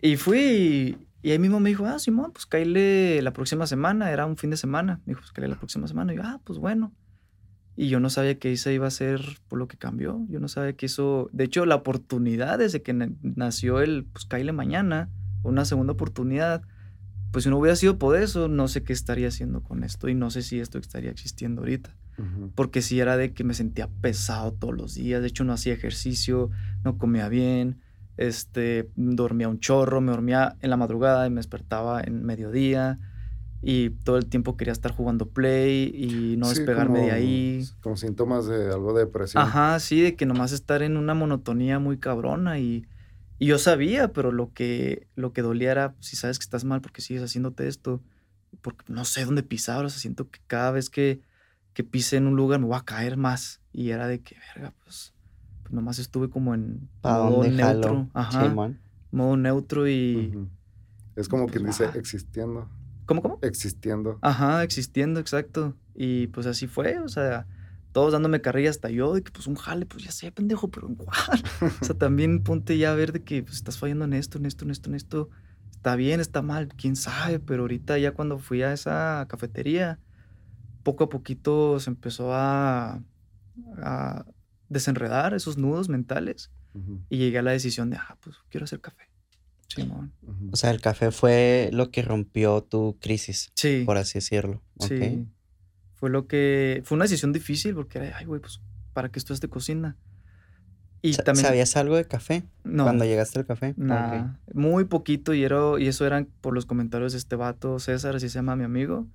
[0.00, 4.26] Y fui y, ahí mismo me dijo, ah, Simón, pues cáile la próxima semana, era
[4.26, 5.00] un fin de semana.
[5.04, 6.12] Me dijo, pues cáile la próxima semana.
[6.12, 6.92] Y yo, ah, pues bueno.
[7.76, 10.26] Y yo no sabía que esa iba a ser por lo que cambió.
[10.28, 14.26] Yo no sabía que eso, de hecho, la oportunidad desde que na- nació el, pues
[14.26, 15.08] cáile mañana,
[15.42, 16.62] una segunda oportunidad,
[17.30, 20.14] pues si no hubiera sido por eso, no sé qué estaría haciendo con esto y
[20.14, 21.96] no sé si esto estaría existiendo ahorita
[22.54, 25.22] porque sí era de que me sentía pesado todos los días.
[25.22, 26.50] De hecho, no hacía ejercicio,
[26.84, 27.80] no comía bien,
[28.20, 32.98] este, dormía un chorro, me dormía en la madrugada y me despertaba en mediodía.
[33.62, 37.64] Y todo el tiempo quería estar jugando play y no Sí, despegarme de ahí.
[37.82, 39.42] Con síntomas de algo de depresión.
[39.42, 42.86] Ajá, sí, de que nomás estar en una monotonía muy cabrona y,
[43.38, 46.80] y yo sabía, pero lo que, lo que dolía era, si sabes que estás mal
[46.82, 48.02] porque sigues haciéndote esto,
[48.62, 51.20] porque no sé dónde pisar, o sea, siento que cada vez que,
[51.74, 54.72] que pise en un lugar me voy a caer más y era de que, verga,
[54.84, 55.12] pues,
[55.70, 58.56] pues nomás estuve como en ¿Pa' modo neutro, ajá,
[59.12, 60.36] modo neutro y...
[61.14, 61.98] Es como Pues, quien dice ajá.
[61.98, 62.68] existiendo.
[63.06, 63.38] ¿Cómo, cómo?
[63.42, 64.18] Existiendo.
[64.20, 65.76] Ajá, existiendo, exacto.
[65.94, 67.46] Y pues así fue, o sea,
[67.92, 70.88] todos dándome carrilla hasta yo, de que pues un jale, pues ya sé, pendejo, pero
[70.88, 71.42] ¿en cuál?
[71.80, 74.46] o sea, también ponte ya a ver de que pues, estás fallando en esto, en
[74.46, 75.30] esto, en esto, en esto.
[75.70, 79.98] Está bien, está mal, quién sabe, pero ahorita ya cuando fui a esa cafetería,
[80.82, 83.02] poco a poquito se empezó a,
[83.78, 84.24] a
[84.70, 86.50] desenredar esos nudos mentales
[87.10, 89.04] y llegué a la decisión de, ah, pues quiero hacer café.
[89.68, 90.12] Simón.
[90.22, 90.48] ujú.
[90.52, 93.82] O sea, el café fue lo que rompió tu crisis, Sí.
[93.86, 94.62] por así decirlo.
[94.80, 95.26] Sí.
[95.94, 96.82] Fue lo que.
[96.84, 98.60] Fue una decisión difícil porque era, ay, güey, pues,
[98.94, 99.96] ¿para qué estudias de cocina?
[101.02, 101.46] Y Sa- también.
[101.46, 102.82] ¿Sabías algo de café No.
[102.84, 103.74] cuando llegaste al café?
[103.76, 108.16] Nah, muy poquito y, era, y eso eran por los comentarios de este vato, César,
[108.16, 109.06] así se llama mi amigo.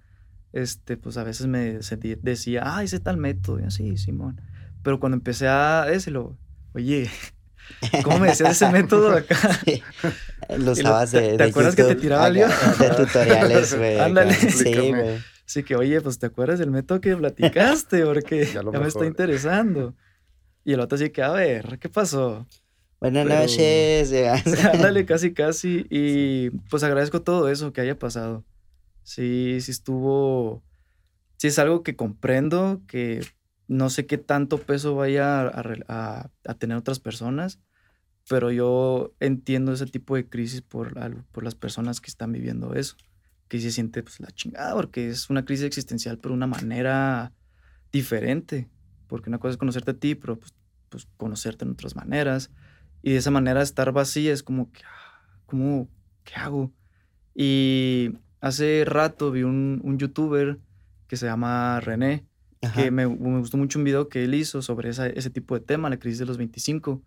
[0.53, 1.79] Este, pues a veces me
[2.21, 4.39] decía, ah, ese tal método, y así, Simón.
[4.85, 6.37] Pero cuando empecé a ese, lo,
[6.75, 7.09] oye,
[8.03, 9.35] ¿cómo me decías ese método acá?
[9.65, 9.81] Sí.
[10.59, 13.99] Lo usabas ¿te- de, te de acuerdas que te tiraba el De tutoriales, güey.
[13.99, 14.35] Ándale.
[14.35, 15.17] Sí, güey.
[15.47, 19.95] Así que, oye, pues te acuerdas del método que platicaste, porque Ya me está interesando.
[20.63, 22.47] Y el otro así que, a ver, ¿qué pasó?
[23.01, 24.13] Buenas Pero- noches.
[24.71, 25.87] Ándale, casi, casi.
[25.89, 28.43] Y pues agradezco todo eso que haya pasado.
[29.01, 30.61] Sí, sí estuvo.
[31.37, 33.25] Sí es algo que comprendo, que
[33.67, 37.59] no sé qué tanto peso vaya a, tener otras personas,
[38.27, 40.95] pero yo entiendo ese tipo de crisis por,
[41.31, 42.95] por las personas que están viviendo eso,
[43.47, 47.33] que se siente pues la chingada, porque es una crisis existencial, pero de una manera
[47.91, 48.69] diferente,
[49.07, 50.53] porque una cosa es conocerte a ti, pero pues,
[50.89, 52.51] pues conocerte en otras maneras,
[53.01, 55.89] y de esa manera estar vacía es como que, ah, ¿cómo,
[56.23, 56.73] qué hago?
[57.35, 60.59] Y hace rato vi un, un youtuber
[61.07, 62.25] que se llama René,
[62.61, 62.83] Ajá.
[62.83, 65.61] que me, me gustó mucho un video que él hizo sobre esa- ese tipo de
[65.61, 67.01] tema, la crisis de los 25,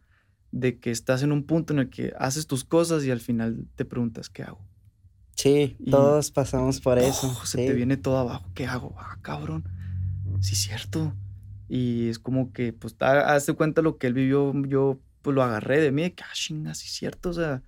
[0.52, 3.66] de que estás en un punto en el que haces tus cosas y al final
[3.74, 4.60] te preguntas, ¿qué hago?
[5.34, 7.28] Sí, y- todos pasamos por eso.
[7.40, 7.44] ¡Oh!
[7.46, 7.66] se sí.
[7.66, 8.94] te viene todo abajo, ¿qué hago?
[8.98, 9.64] Ah, cabrón,
[10.40, 11.12] sí es cierto.
[11.68, 15.42] Y es como que, pues, ha- hazte cuenta lo que él vivió, yo pues lo
[15.42, 17.62] agarré de mí, de que, ah, chinga, sí es cierto, o sea,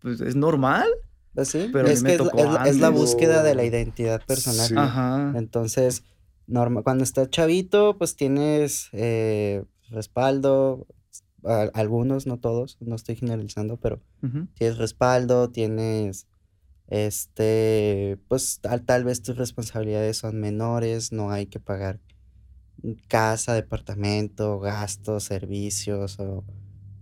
[0.00, 0.86] pues es normal.
[1.34, 3.42] Pues sí, Pero a mí es me que es, la- tocó es es la búsqueda
[3.42, 4.68] de la identidad personal.
[4.68, 4.74] Sí.
[4.76, 5.32] Ajá.
[5.36, 6.04] Entonces,
[6.46, 10.86] norma, cuando estás chavito, pues tienes eh, respaldo,
[11.44, 14.00] a- algunos, no todos, no estoy generalizando, pero
[14.54, 16.26] tienes respaldo, tienes
[16.88, 21.98] Este, pues tal, tal vez tus responsabilidades son menores, no hay que pagar
[23.08, 26.44] casa, departamento, gastos, servicios o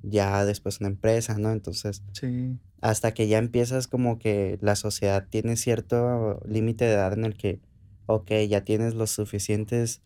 [0.03, 1.51] ya después una empresa, ¿no?
[1.53, 2.59] Entonces, Sí.
[2.81, 7.37] hasta que ya empiezas como que la sociedad tiene cierto límite de edad en el
[7.37, 7.61] que,
[8.07, 10.03] ok, ya tienes los suficientes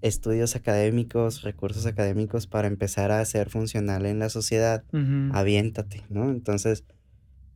[0.00, 5.30] estudios académicos, recursos académicos para empezar a ser funcional en la sociedad, Ujú.
[5.36, 6.30] aviéntate, ¿no?
[6.30, 6.84] Entonces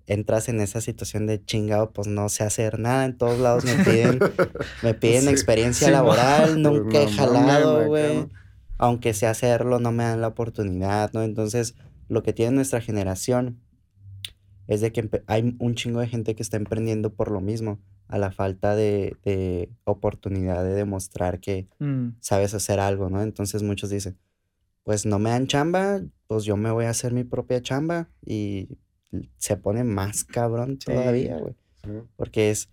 [0.07, 3.77] entras en esa situación de chingado, pues no sé hacer nada, en todos lados me
[3.85, 4.19] piden,
[4.83, 5.29] me piden Sí.
[5.31, 8.31] experiencia Sí, laboral, no nunca he jalado, güey ¿no?
[8.79, 11.23] aunque sé hacerlo, no me dan la oportunidad, ¿no?
[11.23, 11.77] Entonces,
[12.09, 13.61] lo que tiene nuestra generación
[14.67, 17.79] es de que hay un chingo de gente que está emprendiendo por lo mismo,
[18.12, 23.22] a la falta de, de oportunidad de demostrar que Mm, sabes hacer algo, ¿no?
[23.22, 24.18] Entonces muchos dicen,
[24.85, 28.68] pues no me dan chamba, pues yo me voy a hacer mi propia chamba y
[29.38, 30.92] se pone más cabrón Sí.
[30.92, 31.55] todavía, güey.
[31.83, 31.90] Sí.
[32.16, 32.68] Porque es,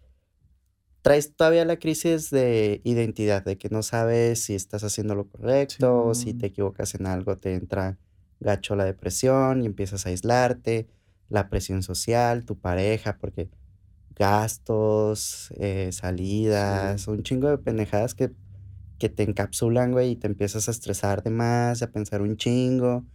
[1.02, 6.14] traes todavía la crisis de identidad, de que no sabes si estás haciendo lo correcto,
[6.14, 7.98] si te equivocas en algo, te entra
[8.42, 10.88] gacho la depresión y empiezas a aislarte,
[11.30, 13.50] la presión social, tu pareja, porque
[14.20, 18.32] gastos, eh, salidas, un chingo de pendejadas que,
[19.00, 23.06] que te encapsulan, güey, y te empiezas a estresar de más, a pensar un chingo,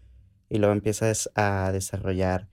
[0.49, 2.49] y luego empiezas a desarrollar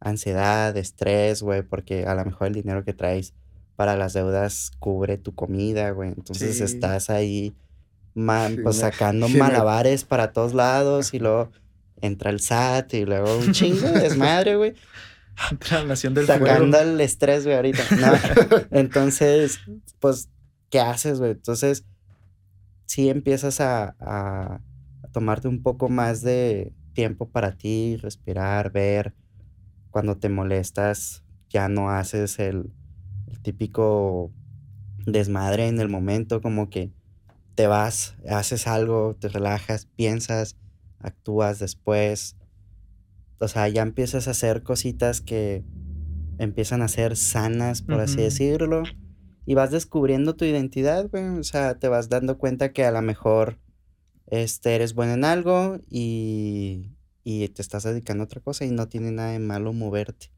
[0.00, 3.34] ansiedad, estrés, güey, porque a lo mejor el dinero que traes
[3.76, 6.10] para las deudas cubre tu comida, güey.
[6.10, 6.64] Entonces Sí.
[6.64, 7.54] estás ahí
[8.14, 9.28] ma- Sí, pues sacando
[9.68, 11.50] malabares para todos lados y luego
[12.00, 14.74] entra el SAT y luego un chingo de desmadre, güey.
[15.70, 16.90] La nación del Sacando fuego.
[16.92, 17.82] el estrés, güey, ahorita.
[18.00, 18.56] No.
[18.70, 19.58] Entonces,
[20.00, 20.28] pues,
[20.70, 21.32] ¿qué haces, güey?
[21.32, 21.84] Entonces,
[22.86, 24.60] sí empiezas a, a-
[25.02, 29.14] a tomarte un poco más de tiempo para ti, respirar, ver.
[29.90, 32.70] Cuando te molestas, ya no haces el,
[33.28, 34.32] el típico
[35.06, 36.92] desmadre en el momento, como que
[37.54, 40.56] te vas, haces algo, te relajas, piensas,
[40.98, 42.36] actúas después.
[43.40, 45.64] O sea, ya empiezas a hacer cositas que
[46.38, 48.82] empiezan a ser sanas, por así decirlo.
[49.46, 51.24] Y vas descubriendo tu identidad, güey.
[51.38, 53.58] O sea, te vas dando cuenta que a lo mejor
[54.26, 56.92] este, eres bueno en algo y,
[57.24, 60.30] y te estás dedicando a otra cosa y no tiene nada de malo moverte.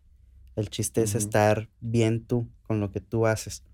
[0.57, 3.65] El chiste es estar bien tú con lo que tú haces.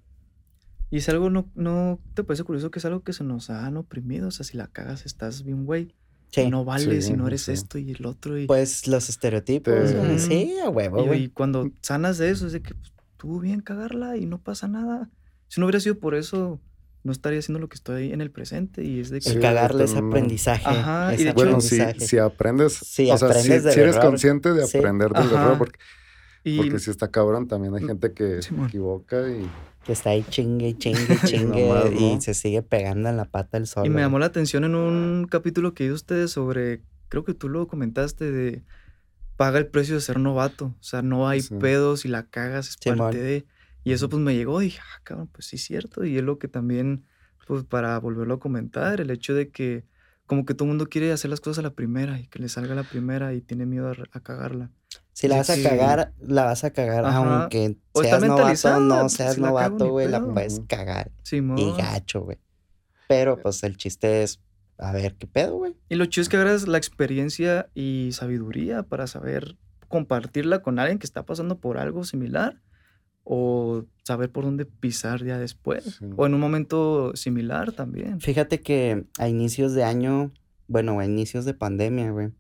[0.91, 3.77] Y es algo, no, no te parece curioso que es algo que se nos han
[3.77, 4.29] oprimido.
[4.29, 5.95] O sea, si la cagas, estás bien, güey.
[6.33, 6.51] Sí.
[6.51, 7.53] No vales Sí, y no eres sí.
[7.53, 8.39] esto y el otro.
[8.39, 9.75] Y, Pues los estereotipos.
[10.19, 13.61] Sí, a huevo, y- y cuando sanas de eso, es de que pues, tuvo bien
[13.61, 15.09] cagarla y no pasa nada.
[15.49, 16.61] Si no hubiera sido por eso,
[17.05, 18.83] no estaría haciendo lo que estoy en el presente.
[18.85, 19.31] Y es de que.
[19.31, 20.65] El cagarle es aprendizaje.
[20.67, 22.07] Ajá, y es de hecho- Bueno, si, aprendizaje.
[22.07, 24.07] si aprendes, Sí, o sea, si, aprendes del si eres error.
[24.11, 24.79] consciente de Sí.
[24.79, 25.43] aprender del Ajá.
[25.45, 25.79] error, porque,
[26.47, 29.43] y porque si está cabrón, también hay Mm, gente que se equivoca y
[29.85, 33.25] Que está ahí chingue, y chingue, y chingue Nomás, y se sigue pegando en la
[33.27, 33.87] pata el sol.
[33.87, 37.49] Y me llamó la atención en un capítulo que hizo ustedes sobre, creo que tú
[37.49, 38.63] lo comentaste, de
[39.37, 40.67] paga el precio de ser novato.
[40.81, 41.55] O sea, no hay Sí.
[41.57, 42.99] pedos y la cagas, es Simón.
[42.99, 43.47] parte de...
[43.85, 46.05] Y eso pues me llegó, dije, ah, cabrón, pues sí es cierto.
[46.05, 47.05] Y es lo que también,
[47.47, 49.85] pues para volverlo a comentar, el hecho de que
[50.27, 52.49] como que todo el mundo quiere hacer las cosas a la primera y que le
[52.49, 54.71] salga a la primera y tiene miedo a cagarla.
[55.17, 57.41] Si la vas a cagar, la vas a cagar Ajá.
[57.41, 61.11] aunque seas novato no pues, seas si novato, güey, la puedes cagar.
[61.23, 61.57] Simón.
[61.57, 62.37] Y gacho, güey.
[63.09, 64.41] Pero pues el chiste es,
[64.77, 65.75] a ver, ¿qué pedo, güey?
[65.89, 69.57] Y lo chido es que agarras la experiencia y sabiduría para saber
[69.89, 72.61] compartirla con alguien que está pasando por algo similar
[73.25, 75.97] o saber por dónde pisar ya después.
[75.99, 76.11] Sí.
[76.19, 78.21] O en un momento similar también.
[78.21, 80.31] Fíjate que a inicios de año,
[80.69, 82.33] bueno, a inicios de pandemia, güey,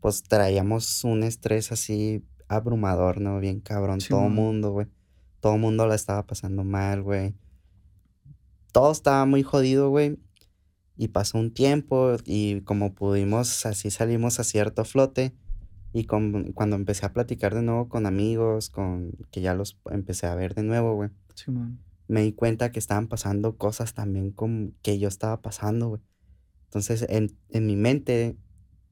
[0.00, 3.40] pues traíamos un estrés así abrumador, ¿no?
[3.40, 4.34] Bien cabrón, todo Simón.
[4.34, 4.86] mundo, güey.
[5.40, 7.34] Todo mundo la estaba pasando mal, güey.
[8.72, 10.18] Todo estaba muy jodido, güey.
[10.96, 15.34] Y pasó un tiempo y como pudimos, así salimos a cierto flote.
[15.92, 20.26] Y con- cuando empecé a platicar de nuevo con amigos, con que ya los empecé
[20.26, 21.78] a ver de nuevo, güey Simón.
[22.08, 26.02] me di cuenta que estaban pasando cosas también con que yo estaba pasando, güey.
[26.64, 28.36] Entonces, en, en mi mente,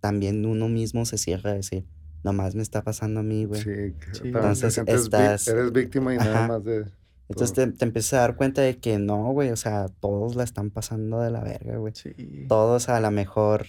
[0.01, 1.86] también uno mismo se cierra a decir,
[2.24, 3.61] nomás me está pasando a mí, güey.
[3.62, 4.20] sí, Sí.
[4.24, 6.49] Entonces, estás- eres víctima y nada Ajá.
[6.49, 6.84] más de...
[7.28, 10.44] Entonces te, te empiezas a dar cuenta de que no, güey, o sea, todos la
[10.44, 11.92] están pasando de la verga, güey.
[11.97, 12.14] Sí.
[12.49, 13.66] Todos a lo mejor,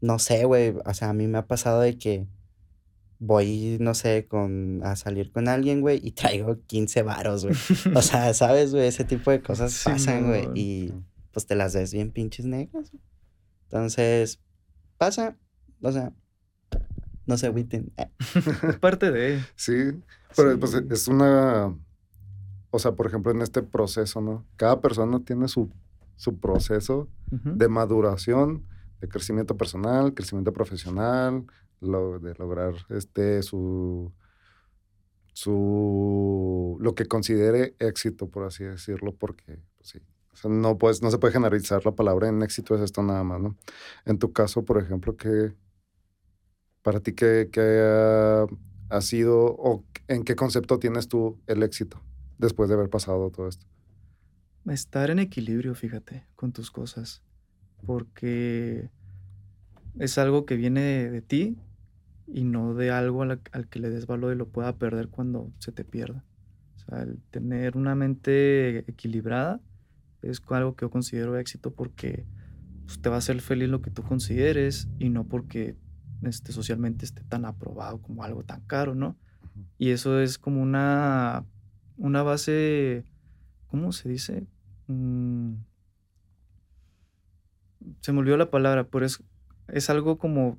[0.00, 2.26] no sé, güey, o sea, a mí me ha pasado de que
[3.18, 7.56] voy, no sé, con, a salir con alguien, güey, y traigo 15 varos, güey.
[7.94, 8.86] O sea, ¿sabes, güey?
[8.86, 10.40] Ese tipo de cosas pasan, güey.
[10.42, 10.56] Simón.
[10.56, 10.92] Y
[11.30, 12.90] pues te las ves bien pinches negras.
[12.90, 13.02] güey.
[13.64, 14.40] Entonces,
[15.02, 15.36] pasa.
[15.80, 16.12] O sea,
[17.26, 17.92] No se agüiten.
[17.96, 18.08] Ah,
[18.68, 19.40] Es parte de.
[19.56, 19.92] Sí,
[20.36, 21.74] pero pues, es una,
[22.70, 24.44] o sea, por ejemplo, en este proceso, ¿no?
[24.56, 25.70] Cada persona tiene su,
[26.16, 28.64] su proceso de maduración,
[29.00, 31.46] de crecimiento personal, crecimiento profesional,
[31.80, 34.12] lo, de lograr este su
[35.34, 39.98] su lo que considere éxito, por así decirlo, porque pues, sí,
[40.32, 43.22] o sea, no puedes, no se puede generalizar la palabra en éxito es esto nada
[43.24, 43.56] más, ¿no?
[44.04, 45.54] En tu caso, por ejemplo, que
[46.82, 48.46] para ti qué, qué ha,
[48.88, 52.00] ha sido o en qué concepto tienes tú el éxito
[52.38, 53.66] después de haber pasado todo esto?
[54.68, 57.22] Estar en equilibrio, fíjate, con tus cosas.
[57.86, 58.90] Porque
[59.98, 61.56] es algo que viene de, ti
[62.26, 65.08] y no de algo a la- al que le des valor y lo pueda perder
[65.08, 66.24] cuando se te pierda.
[66.76, 69.60] O sea, el tener una mente equilibrada
[70.22, 72.24] es algo que yo considero éxito porque
[72.86, 75.76] pues, te va a hacer feliz lo que tú consideres y no porque
[76.22, 79.16] este, socialmente esté tan aprobado como algo tan caro, ¿no?
[79.78, 81.44] Y eso es como una,
[81.96, 83.04] una base,
[83.66, 84.46] ¿cómo se dice?
[84.86, 85.54] Mm,
[88.00, 89.22] se me olvidó la palabra, pero es,
[89.68, 90.58] es algo como,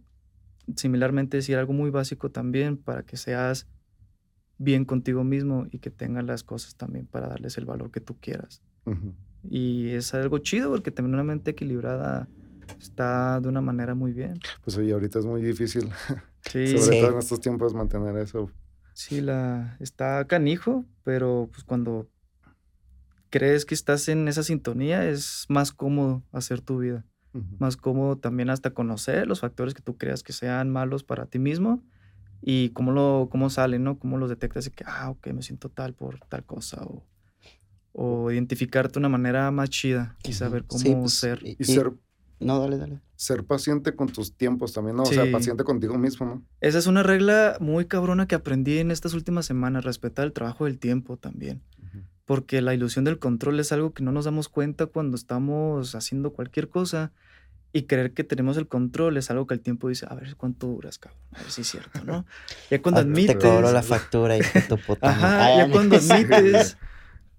[0.76, 3.68] similarmente decir, algo muy básico también para que seas
[4.58, 8.18] bien contigo mismo y que tengas las cosas también para darles el valor que tú
[8.20, 8.62] quieras.
[9.50, 12.30] Y es algo chido porque tener una mente equilibrada
[12.80, 14.40] está de una manera muy bien.
[14.64, 15.90] Pues oye, ahorita es muy difícil,
[16.42, 17.00] Sí, sobre Sí.
[17.00, 18.52] todo en estos tiempos, mantener eso.
[18.94, 22.10] Sí, la está canijo, pero pues cuando
[23.30, 27.56] crees que estás en esa sintonía es más cómodo hacer tu vida, Ujú.
[27.60, 31.40] más cómodo también hasta conocer los factores que tú creas que sean malos para ti
[31.40, 31.84] mismo
[32.42, 33.98] y cómo lo cómo salen, ¿no?
[34.00, 37.08] Cómo los detectas y que ah, ok, me siento tal por tal cosa o
[37.94, 41.40] o identificarte de una manera más chida y saber cómo Sí, pues, ser.
[41.44, 41.92] y- Y y- ser,
[42.40, 43.00] No, dale, dale.
[43.16, 45.04] ser paciente con tus tiempos también, ¿no?
[45.04, 45.32] O sea, Sí.
[45.32, 46.44] paciente contigo mismo, ¿no?
[46.60, 50.66] Esa es una regla muy cabrona que aprendí en estas últimas semanas, respetar el trabajo
[50.66, 51.62] del tiempo también.
[51.82, 52.04] Ujú.
[52.26, 56.32] porque la ilusión del control es algo que no nos damos cuenta cuando estamos haciendo
[56.32, 57.12] cualquier cosa
[57.74, 60.68] y creer que tenemos el control es algo que el tiempo dice, a ver cuánto
[60.68, 62.26] duras, cabrón, a ver si es cierto, ¿no?
[62.72, 65.58] Ya cuando Ah, admites, Te cobro la factura y tu puta ajá, madre.
[65.58, 66.12] ya Ah, cuando Sí.
[66.14, 66.78] admites,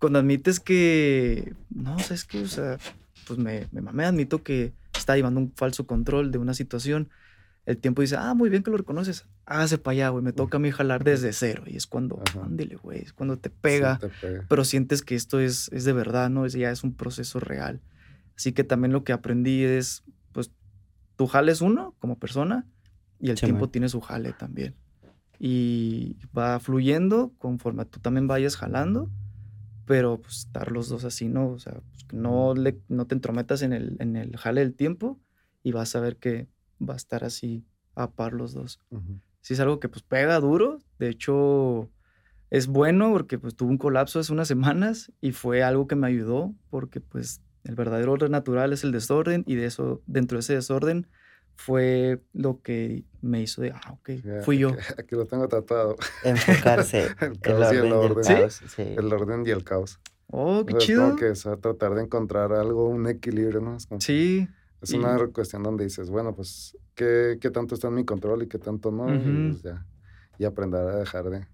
[0.05, 2.76] cuando admites que, no, sabes que, o sea,
[3.26, 7.09] pues me, me mamé, admito que está llevando un falso control de una situación,
[7.64, 10.59] el tiempo dice, ah, muy bien que lo reconoces, hágase para allá, güey, me toca
[10.59, 14.09] a mí jalar desde cero y es cuando, ándele, güey, es cuando te pega Sí,
[14.09, 14.44] te pega.
[14.46, 16.44] pero sientes que esto es, es de verdad, ¿no?
[16.44, 17.80] Es, ya es un proceso real.
[18.36, 20.50] Así que también lo que aprendí es, pues,
[21.16, 22.66] tu jale es uno como persona
[23.18, 24.74] y el tiempo tiene su jale también.
[25.38, 29.09] Y va fluyendo conforme tú también vayas jalando,
[29.87, 31.49] pero pues estar los dos así, ¿no?
[31.49, 35.20] O sea, pues, no, le, no te entrometas en el, en el jale del tiempo
[35.62, 36.49] y vas a ver que
[36.80, 37.64] va a estar así
[37.95, 39.20] a par los dos Ujú.
[39.41, 40.82] sí es algo que pues pega duro.
[40.99, 41.91] De hecho,
[42.51, 46.07] es bueno porque pues tuve un colapso hace unas semanas y fue algo que me
[46.07, 50.41] ayudó porque pues el verdadero orden natural es el desorden y de eso, dentro de
[50.41, 51.07] ese desorden,
[51.57, 54.70] fue lo que me hizo de, ah, ok, Sí, fui yo.
[54.70, 55.96] Aquí, aquí lo tengo tratado.
[56.22, 57.07] Enfocarse.
[57.20, 58.24] El caos el y el orden.
[58.24, 58.34] ¿Sí?
[58.34, 58.61] caos.
[58.68, 58.82] Sí.
[58.82, 60.00] El orden y el caos.
[60.28, 61.02] Oh, qué O sea, es chido.
[61.05, 63.76] como que es a tratar de encontrar algo, un equilibrio, ¿no?
[63.76, 64.48] Es, como Sí,
[64.82, 68.42] es y- una cuestión donde dices, bueno, pues, ¿qué, qué tanto está en mi control
[68.42, 69.14] y qué tanto no?
[69.14, 69.86] Y, pues, ya.
[70.38, 71.46] Y aprender a dejar de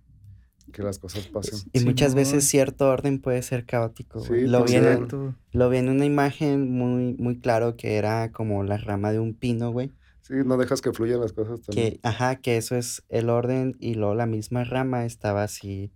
[0.72, 1.58] que las cosas pasen.
[1.72, 4.20] Y muchas veces cierto orden puede ser caótico.
[4.20, 8.62] Sí, lo, vi en, lo vi en una imagen muy, muy claro que era como
[8.64, 9.90] la rama de un pino, güey.
[10.22, 11.92] Sí, no dejas que fluyan las cosas también.
[11.92, 15.92] Que, ajá, que eso es el orden y luego la misma rama estaba así.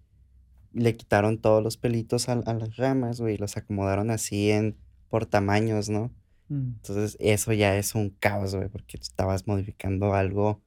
[0.73, 4.77] Le quitaron todos los pelitos a, a las ramas, güey, y los acomodaron así en
[5.09, 6.11] por tamaños, ¿no?
[6.49, 6.75] Mm.
[6.77, 10.61] Entonces eso ya es un caos, güey, porque estabas modificando algo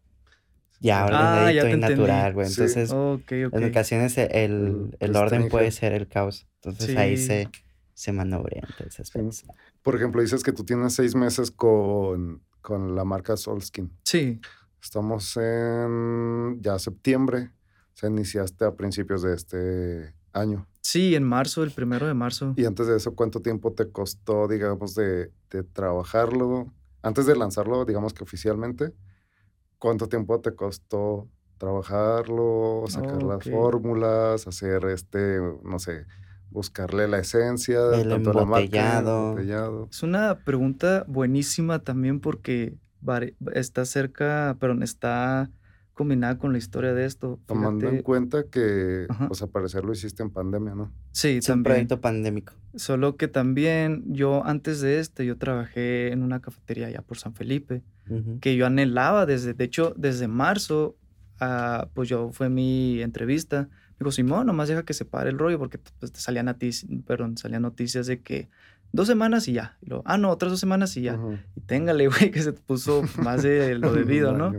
[0.80, 2.48] ya Ah, ya ordenadito y natural, güey.
[2.48, 2.54] Sí.
[2.62, 3.54] Entonces, Ok, ok.
[3.54, 6.48] en ocasiones e- el, El el orden puede ser el caos.
[6.62, 7.50] Entonces ahí se,
[7.94, 8.64] se manobrea.
[8.70, 9.20] Entonces, Sí.
[9.20, 9.46] pues,
[9.82, 13.92] Por ejemplo, dices que tú tienes seis meses con, con la marca Solskin.
[14.04, 14.40] Sí,
[14.82, 17.52] Estamos en ya septiembre.
[17.96, 20.68] O sea, iniciaste a principios de este año.
[20.82, 22.54] sí, en marzo, el primero de marzo.
[22.56, 26.72] Y antes de eso, ¿cuánto tiempo te costó, digamos, de, de trabajarlo?
[27.02, 28.94] Antes de lanzarlo, digamos que oficialmente,
[29.80, 33.24] ¿cuánto tiempo te costó trabajarlo, sacar Ok.
[33.24, 36.06] las fórmulas, hacer este, no sé,
[36.50, 39.32] buscarle la esencia, El tanto la marca, embotellado.
[39.32, 39.90] embotellado?
[39.92, 42.78] Es una pregunta buenísima también porque
[43.54, 45.50] está cerca, perdón, está
[45.98, 47.40] combinada con la historia de esto.
[47.46, 49.28] Tomando en cuenta que, Ajá.
[49.28, 50.92] pues, al parecer lo hiciste en pandemia, ¿no?
[51.12, 51.64] sí, es un también.
[51.64, 52.54] proyecto pandémico.
[52.76, 57.34] Solo que también yo antes de este, yo trabajé en una cafetería allá por San
[57.34, 57.82] Felipe,
[58.40, 60.96] que yo anhelaba desde, de hecho, desde marzo
[61.40, 63.64] ah, pues yo fue mi entrevista.
[64.00, 66.90] Me dijo, Simón, nomás deja que se pare el rollo porque pues, te salían, noticias,
[67.06, 68.48] perdón, salían noticias de que
[68.92, 69.78] dos semanas y ya.
[69.82, 71.16] Y luego, ah, no, otras dos semanas y ya.
[71.16, 71.38] Ujú.
[71.56, 74.54] Y téngale, güey, que se te puso más de lo debido, ¿no?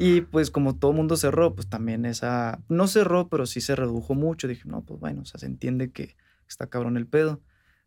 [0.00, 4.14] Y pues como todo mundo cerró, pues también esa, no cerró, pero sí se redujo
[4.14, 4.46] mucho.
[4.46, 6.14] Dije, no, pues bueno, o sea, se entiende que
[6.48, 7.40] está cabrón el pedo.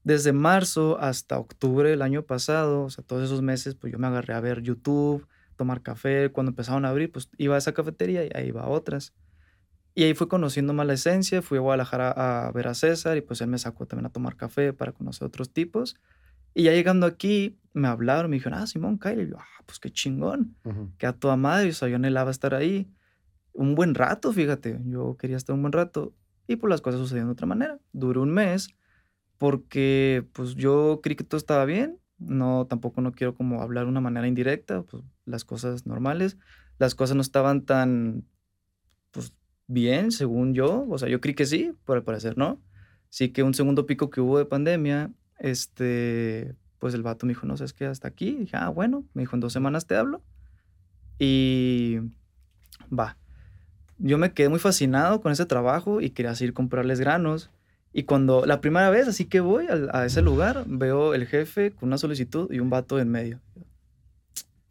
[0.03, 4.07] Desde marzo hasta octubre del año pasado, o sea, todos esos meses, pues yo me
[4.07, 6.29] agarré a ver YouTube, tomar café.
[6.33, 9.13] Cuando empezaron a abrir, pues iba a esa cafetería y ahí iba a otras.
[9.95, 13.21] Y ahí fui conociendo más la esencia, fui a Guadalajara a ver a César y
[13.21, 15.95] pues él me sacó también a tomar café para conocer otros tipos.
[16.53, 19.21] Y ya llegando aquí, me hablaron, me dijeron, ah, Simón, Kyle.
[19.23, 20.91] Y yo, ah, pues qué chingón Ujú.
[20.97, 22.89] que a toda madre, o sea, yo anhelaba estar ahí
[23.53, 26.13] un buen rato, fíjate, yo quería estar un buen rato
[26.47, 27.79] y pues las cosas sucedieron de otra manera.
[27.93, 28.69] Duró un mes
[29.37, 33.89] porque pues yo creí que todo estaba bien, no, tampoco no quiero como hablar de
[33.89, 36.37] una manera indirecta, pues las cosas normales,
[36.77, 38.25] las cosas no estaban tan,
[39.11, 39.33] pues
[39.67, 42.61] bien, según yo, o sea, yo creí que sí, pero al parecer no.
[43.09, 47.47] Sí que un segundo pico que hubo de pandemia, este, pues el vato me dijo,
[47.47, 48.35] no sabes qué, hasta aquí.
[48.35, 50.21] dije, ah, bueno, me dijo, en dos semanas te hablo.
[51.17, 51.99] Y
[52.91, 53.17] va.
[53.97, 57.49] Yo me quedé muy fascinado con ese trabajo y quería seguir comprarles granos.
[57.93, 61.89] Y cuando la primera vez, así que voy a, ese lugar, veo el jefe con
[61.89, 63.41] una solicitud y un vato en medio.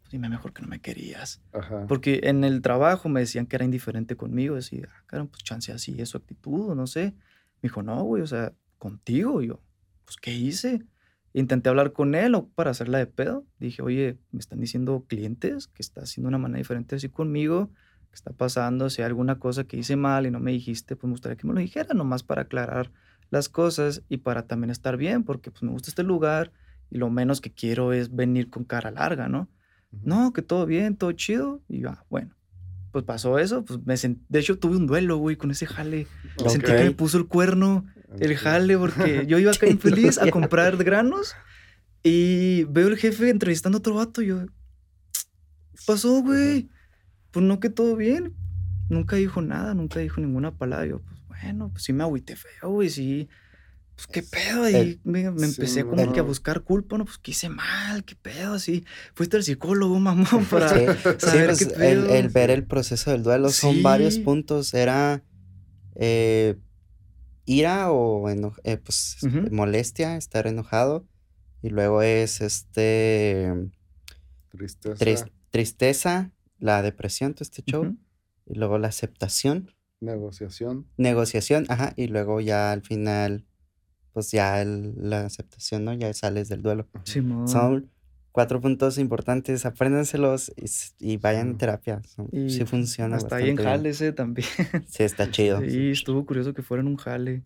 [0.09, 1.41] Dime mejor que no me querías.
[1.53, 1.85] Ajá.
[1.87, 4.55] Porque en el trabajo me decían que era indiferente conmigo.
[4.55, 7.13] Decía, ah, caramba, pues chance así es su actitud, no sé.
[7.61, 9.41] Me dijo, no, güey, o sea, contigo.
[9.41, 9.61] Y yo,
[10.11, 10.83] pues, ¿qué hice?
[11.33, 13.45] Intenté hablar con él o para hacerla de pedo.
[13.59, 17.71] Dije, oye, me están diciendo clientes que está haciendo una manera diferente así conmigo.
[18.09, 18.89] ¿Qué está pasando?
[18.89, 21.47] Si hay alguna cosa que hice mal y no me dijiste, pues me gustaría que
[21.47, 22.91] me lo dijera, nomás para aclarar
[23.29, 26.51] las cosas y para también estar bien, porque pues me gusta este lugar
[26.89, 29.47] y lo menos que quiero es venir con cara larga, ¿no?
[29.93, 30.01] Ujú.
[30.03, 31.61] No, que todo bien, todo chido.
[31.69, 32.35] Y yo, ah, bueno,
[32.91, 33.63] pues pasó eso.
[33.63, 36.07] Pues me sent- De hecho, tuve un duelo, güey, con ese jale.
[36.49, 37.85] Sentí que me puso el cuerno,
[38.19, 41.33] el jale, porque yo iba acá infeliz a comprar granos
[42.03, 44.21] y veo el jefe entrevistando a otro vato.
[44.21, 46.69] Y yo, ¿qué pasó, güey?
[47.31, 48.35] Pues no, que todo bien.
[48.89, 50.85] Nunca dijo nada, nunca dijo ninguna palabra.
[50.85, 53.29] Yo, pues bueno, pues sí me agüité feo, güey, sí.
[53.95, 54.69] Pues qué pedo.
[54.69, 57.05] Y El- me, me sí, empecé como que a buscar culpa, ¿no?
[57.05, 58.83] Pues qué hice mal, qué pedo, así.
[59.13, 60.85] Fuiste al psicólogo, mamón, para Sí,
[61.19, 62.15] sí, saber pues, qué el, pedo.
[62.15, 64.19] el ver el proceso del duelo son varios Sí.
[64.21, 64.73] puntos.
[64.73, 65.23] Era
[65.95, 66.57] eh,
[67.45, 69.53] ira o eno- eh, pues, Ujú.
[69.53, 71.05] molestia, estar enojado.
[71.61, 73.53] Y luego es este
[74.49, 74.95] Tristeza.
[75.05, 77.95] tris- tristeza, la depresión, todo este show.
[78.45, 80.87] Y luego la aceptación, Negociación.
[80.97, 81.93] negociación, ajá.
[81.95, 83.45] Y luego ya al final,
[84.13, 85.93] pues ya el- la aceptación, ¿no?
[85.93, 86.87] Ya sales del duelo.
[87.03, 87.47] Simón.
[87.47, 87.91] Son
[88.31, 90.51] cuatro puntos importantes, apréndanselos
[90.99, 91.57] y, y vayan a Sí.
[91.57, 92.01] terapia.
[92.31, 94.47] Y sí funciona Hasta ahí en jale ese también.
[94.87, 95.59] Sí, está chido.
[95.61, 97.43] Sí, estuvo curioso que fuera en un jale.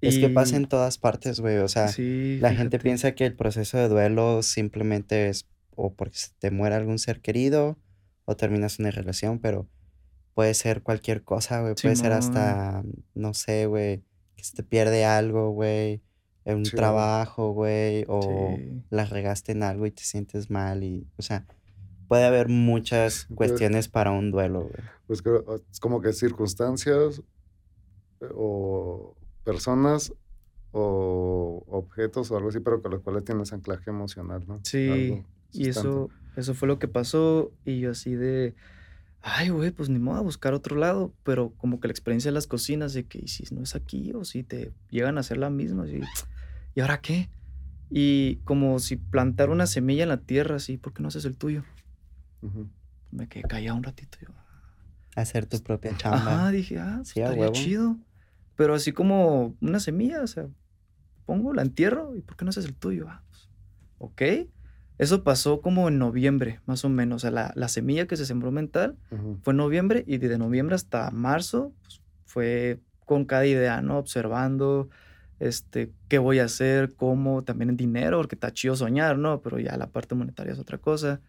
[0.00, 1.58] Es que pasa Y- en todas partes, güey.
[1.58, 6.16] O sea, sí, la gente piensa que el proceso de duelo simplemente es o porque
[6.18, 7.78] se te muere algún ser querido
[8.24, 9.68] o terminas una relación, pero
[10.34, 11.74] puede ser cualquier cosa, güey.
[11.74, 12.82] Puede ser hasta,
[13.14, 14.02] no sé, güey,
[14.36, 16.00] que se te pierde algo, güey,
[16.48, 16.76] en un Sí.
[16.76, 18.22] trabajo, güey, o
[18.56, 18.82] Sí.
[18.90, 21.46] la regaste en algo y te sientes mal y, o sea,
[22.08, 24.82] puede haber muchas cuestiones para un duelo, güey.
[25.06, 27.22] Pues creo, es como que circunstancias
[28.20, 30.12] eh, o personas
[30.72, 34.60] o objetos o algo así, pero con los cuales tienes anclaje emocional, ¿no?
[34.64, 37.52] Sí, Algo Y eso, eso fue lo que pasó.
[37.64, 38.54] Y yo así de,
[39.22, 41.12] ay, güey, pues ni modo a buscar otro lado.
[41.24, 44.12] Pero como que la experiencia de las cocinas, de que, ¿y si no es aquí?
[44.14, 46.00] O si te llegan a hacer la misma, así,
[46.78, 47.28] ¿y ahora qué?
[47.90, 51.34] Y como si plantar una semilla en la tierra, así, ¿por qué no haces el
[51.36, 51.64] tuyo?
[52.40, 52.70] Ujú.
[53.10, 54.16] Me quedé callado un ratito.
[54.20, 54.28] Yo,
[55.16, 56.18] Hacer tu propia chamba.
[56.18, 57.54] Ajá, dije, ah, pues Sí, a estaría huevo.
[57.54, 57.96] chido.
[58.54, 60.48] Pero así como una semilla, o sea,
[61.26, 63.06] pongo, la entierro y ¿por qué no haces el tuyo?
[63.08, 63.50] Ah, pues,
[63.98, 64.22] ok.
[64.98, 67.16] Eso pasó como en noviembre, más o menos.
[67.16, 69.40] O sea, la, la semilla que se sembró mental Ujú.
[69.42, 73.98] fue en noviembre y desde noviembre hasta marzo pues, fue con cada idea, ¿no?
[73.98, 74.90] Observando,
[75.38, 79.40] este, qué voy a hacer, cómo, también en dinero, porque está chido soñar, ¿no?
[79.42, 81.20] Pero ya la parte monetaria es otra cosa.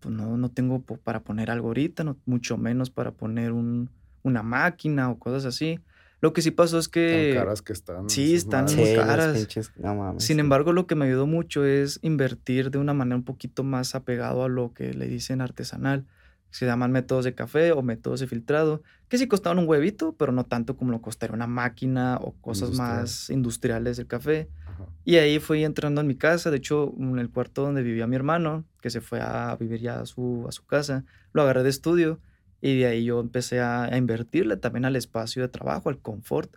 [0.00, 3.90] Pues no, no tengo para poner algo ahorita, no, mucho menos para poner un,
[4.22, 5.78] una máquina o cosas así.
[6.20, 7.32] Lo que sí pasó es que...
[7.34, 8.08] Tan caras que están.
[8.08, 9.36] sí, están Sí, muy caras.
[9.36, 10.24] pinches, no mames.
[10.24, 10.40] Sin sí.
[10.40, 14.42] embargo, lo que me ayudó mucho es invertir de una manera un poquito más apegado
[14.42, 16.06] a lo que le dicen artesanal.
[16.54, 20.30] Se llaman métodos de café o métodos de filtrado, que sí costaban un huevito, pero
[20.30, 23.00] no tanto como lo costaría una máquina o cosas Industrial.
[23.00, 24.48] más industriales del café.
[24.64, 24.86] Ajá.
[25.04, 28.14] Y ahí fui entrando en mi casa, de hecho, en el cuarto donde vivía mi
[28.16, 31.70] hermano, que se fue a vivir ya a su, a su casa, lo agarré de
[31.70, 32.20] estudio
[32.60, 36.56] Y de ahí yo empecé a, a invertirle también al espacio de trabajo, al confort.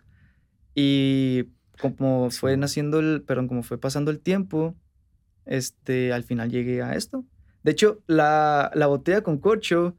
[0.74, 1.46] Y
[1.80, 4.76] como fue naciendo el, perdón, como fue pasando el tiempo,
[5.44, 7.24] este, al final llegué a esto.
[7.68, 9.94] De hecho, la, la botella con corcho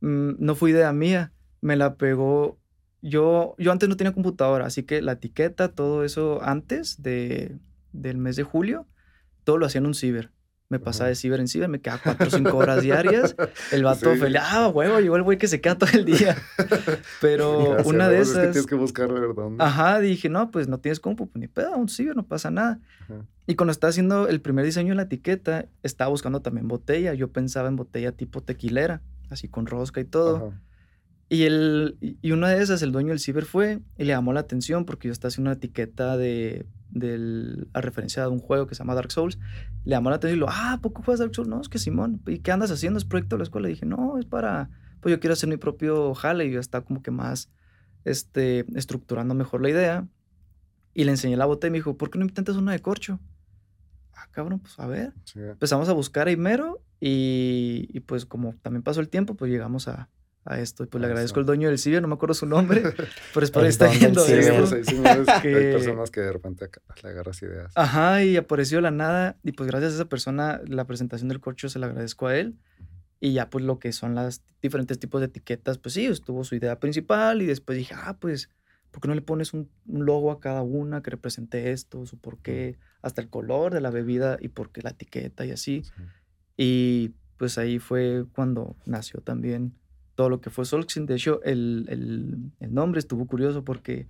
[0.00, 2.58] mm, no fue idea mía, me la pegó.
[3.00, 7.60] Yo, yo antes no tenía computadora, así que la etiqueta, todo eso antes de,
[7.92, 8.88] del mes de julio,
[9.44, 10.32] todo lo hacía en un ciber.
[10.72, 13.36] Me pasaba de ciber en ciber, me quedaba cuatro o cinco horas diarias.
[13.72, 14.18] El vato Sí.
[14.18, 16.34] feliz, ah, huevo, llegó el güey que se queda todo el día.
[17.20, 18.52] Pero una de verdad Es que esas.
[18.52, 19.48] tienes que buscarle, ¿verdad?
[19.58, 22.80] Ajá, dije, no, pues no tienes compu, pues ni pedo, un ciber, no pasa nada.
[23.02, 23.26] Ajá.
[23.46, 27.12] Y cuando estaba haciendo el primer diseño de la etiqueta, estaba buscando también botella.
[27.14, 30.36] Yo pensaba en botella tipo tequilera, así con rosca y todo.
[30.48, 30.60] Ajá.
[31.28, 34.40] Y, el, y una de esas, el dueño del ciber fue y le llamó la
[34.40, 38.74] atención porque yo estaba haciendo una etiqueta de, del, a referencia de un juego que
[38.74, 39.38] se llama Dark Souls.
[39.84, 41.48] Le llamó la atención y lo, ah, ¿a poco juegas Dark Souls?
[41.48, 42.98] No, es que Simón, ¿y qué andas haciendo?
[42.98, 43.68] ¿Es proyecto de la escuela?
[43.68, 44.70] Y dije, no, es para,
[45.00, 47.50] pues yo quiero hacer mi propio jale y yo estaba como que más,
[48.04, 50.06] este, estructurando mejor la idea.
[50.94, 53.18] Y le enseñé la botella y me dijo, ¿por qué no intentas una de corcho?
[54.14, 55.14] Ah, cabrón, pues a ver.
[55.24, 55.40] Sí.
[55.40, 59.88] Empezamos a buscar a Imero y, y pues como también pasó el tiempo, pues llegamos
[59.88, 60.10] a,
[60.44, 60.84] a esto.
[60.84, 62.82] Y pues le agradezco al dueño del ciber, no me acuerdo su nombre,
[63.34, 64.66] pero espero El que está ciber.
[64.66, 66.68] Sí, sí, es- Que- Hay personas que de repente
[67.02, 67.72] le agarras ideas.
[67.76, 69.36] Ajá, y apareció de la nada.
[69.42, 72.56] Y pues gracias a esa persona, la presentación del corcho se la agradezco a él.
[73.20, 76.56] Y ya pues lo que son las diferentes tipos de etiquetas, pues sí, estuvo su
[76.56, 78.50] idea principal y después dije, ah, pues,
[78.90, 82.18] ¿por qué no le pones un, un logo a cada una que represente esto, su
[82.18, 85.84] por qué, hasta el color de la bebida y por qué la etiqueta y así?
[85.84, 86.02] Sí.
[86.56, 89.72] Y pues ahí fue cuando nació también
[90.14, 91.06] todo lo que fue Solskin.
[91.06, 94.06] De hecho, el, el- el nombre estuvo curioso porque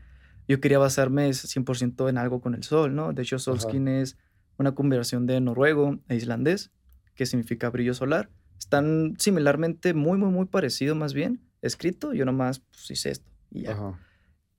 [0.48, 3.12] yo quería basarme 100% en algo con el sol, ¿no?
[3.12, 4.16] De hecho, Solskin es
[4.58, 6.70] una conversión de noruego a islandés,
[7.14, 8.30] que significa brillo solar.
[8.58, 12.12] Están similarmente muy, muy, muy parecido más bien, escrito.
[12.12, 13.72] Yo nomás pues, hice esto y ya.
[13.72, 13.98] Ajá.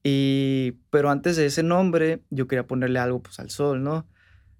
[0.04, 4.06] Y, pero antes de ese nombre, yo quería ponerle algo pues al sol, ¿no?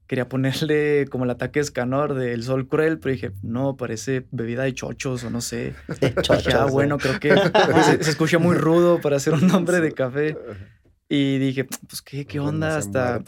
[0.08, 4.74] Quería ponerle como el ataque escanor del sol cruel, pero dije, no, parece bebida de
[4.74, 5.74] chochos o no sé.
[6.02, 6.74] De Dije, chochos, ah, güey.
[6.74, 7.36] bueno, creo que
[7.84, 10.38] se, se escucha muy rudo para hacer un nombre de café.
[11.10, 12.78] Y dije, pues, ¿qué, qué onda?
[12.78, 13.22] Hasta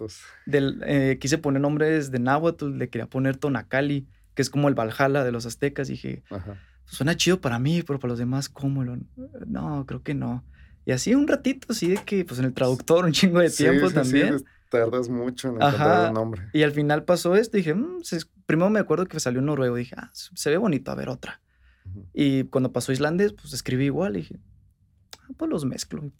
[0.45, 4.75] del, eh, quise poner nombres de náhuatl, le quería poner Tonacali, que es como el
[4.75, 5.87] Valhalla de los aztecas.
[5.87, 6.57] Dije, Ajá.
[6.85, 8.83] suena chido para mí, pero para los demás, ¿cómo?
[8.83, 8.97] Lo-
[9.47, 10.43] No, creo que no.
[10.85, 13.63] Y así un ratito, así de que, pues en el traductor, un chingo de Sí,
[13.63, 14.31] tiempo sí, sí, también.
[14.33, 16.07] des- tardas mucho en encontrar Ajá.
[16.09, 16.41] un nombre.
[16.53, 19.45] Y al final pasó esto y dije, "Mm, se- primero me acuerdo que salió en
[19.45, 19.75] noruego.
[19.75, 21.41] Dije, ah, se ve bonito, a ver otra.
[22.13, 24.15] Y cuando pasó islandés, pues escribí igual.
[24.17, 24.39] Y dije,
[25.19, 26.11] ah, pues los mezclo.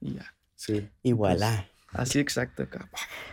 [0.00, 0.34] Y ya.
[0.56, 0.88] Sí.
[1.02, 1.68] Y voilà.
[1.92, 2.88] Así exacto acá.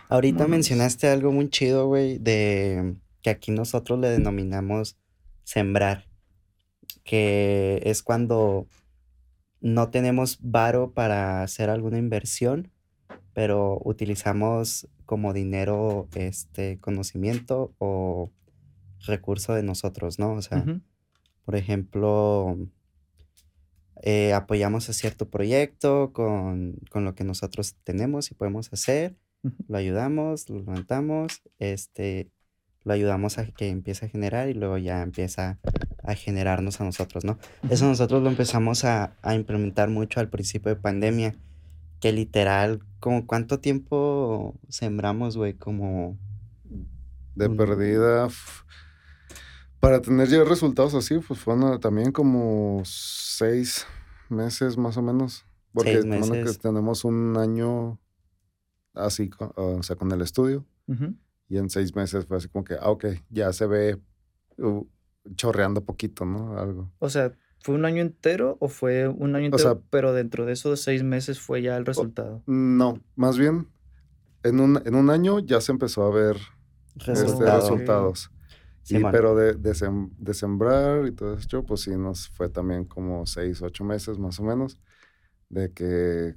[0.08, 0.50] Ahorita Vámonos.
[0.50, 4.98] mencionaste algo muy chido, güey, de que aquí nosotros le denominamos
[5.44, 6.06] sembrar,
[7.04, 8.66] que es cuando
[9.60, 12.70] no tenemos varo para hacer alguna inversión,
[13.32, 18.30] pero utilizamos como dinero este conocimiento o
[19.06, 20.32] recurso de nosotros, ¿no?
[20.34, 20.64] O sea,
[21.44, 22.58] por ejemplo,
[24.02, 29.16] eh, apoyamos a cierto proyecto con, con lo que nosotros tenemos y podemos hacer,
[29.68, 32.30] lo ayudamos, lo levantamos, este,
[32.84, 35.58] lo ayudamos a que empiece a generar y luego ya empieza
[36.02, 37.38] a generarnos a nosotros, ¿no?
[37.68, 41.36] Eso nosotros lo empezamos a, a implementar mucho al principio de pandemia,
[42.00, 46.16] que literal, como cuánto tiempo sembramos, güey, como...
[47.34, 48.28] De Un- perdida.
[49.80, 53.86] Para tener ya resultados así, pues fueron también como seis
[54.28, 55.46] meses más o menos.
[55.72, 56.56] Porque Seis tomando meses.
[56.58, 57.98] que tenemos un año
[58.92, 60.66] así, o sea, con el estudio.
[61.48, 64.00] Y en seis meses fue así como que, ah, ok, ya se ve
[64.58, 64.84] uh,
[65.36, 66.58] chorreando poquito, ¿no?
[66.58, 66.92] Algo.
[66.98, 67.32] O sea,
[67.62, 70.80] ¿fue un año entero o fue un año O entero, sea- pero dentro de esos
[70.80, 72.42] seis meses fue ya el resultado?
[72.46, 73.68] No, más bien,
[74.42, 76.36] en un, en un año ya se empezó a ver
[76.96, 77.60] este, Resultado.
[77.60, 78.30] resultados.
[78.84, 79.12] Y, Simón.
[79.12, 83.26] pero de, de, sem- de sembrar y todo eso, pues sí, nos fue también como
[83.26, 84.78] seis, ocho meses más o menos,
[85.50, 86.34] de que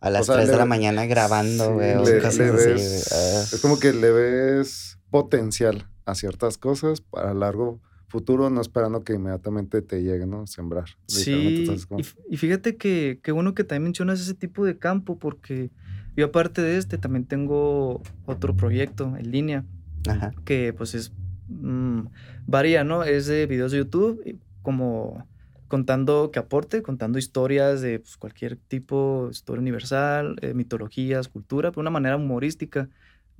[0.00, 2.44] A las sea, 3 de le- la mañana grabando, sí, güey, o le- cosas le
[2.44, 2.74] así, güey.
[2.74, 3.42] ves- Ah.
[3.52, 7.80] es como que le ves potencial a ciertas cosas para largo
[8.10, 10.46] futuro, no esperando que inmediatamente te llegue, ¿no?
[10.46, 10.84] Sembrar.
[11.06, 11.88] Sí, entonces,
[12.28, 15.70] y, fíjate que qué bueno que también mencionas ese tipo de campo, porque
[16.16, 19.64] yo aparte de este también tengo otro proyecto en línea,
[20.08, 20.32] Ajá.
[20.44, 21.12] que pues es,
[21.48, 22.00] mm,
[22.46, 23.04] varía, ¿no?
[23.04, 25.26] Es de videos de YouTube, como
[25.68, 31.78] contando que aporte, contando historias de pues, cualquier tipo, historia universal, eh, mitologías, cultura, de
[31.78, 32.88] una manera humorística.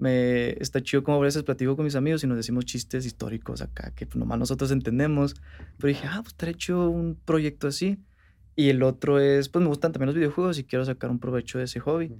[0.01, 3.61] Me está chido como a veces platico con mis amigos y nos decimos chistes históricos
[3.61, 5.35] acá, que nomás nosotros entendemos.
[5.77, 7.99] Pero dije, ah, pues estaría hecho un proyecto así.
[8.57, 11.59] Y el otro es, pues me gustan también los videojuegos y quiero sacar un provecho
[11.59, 12.15] de ese hobby.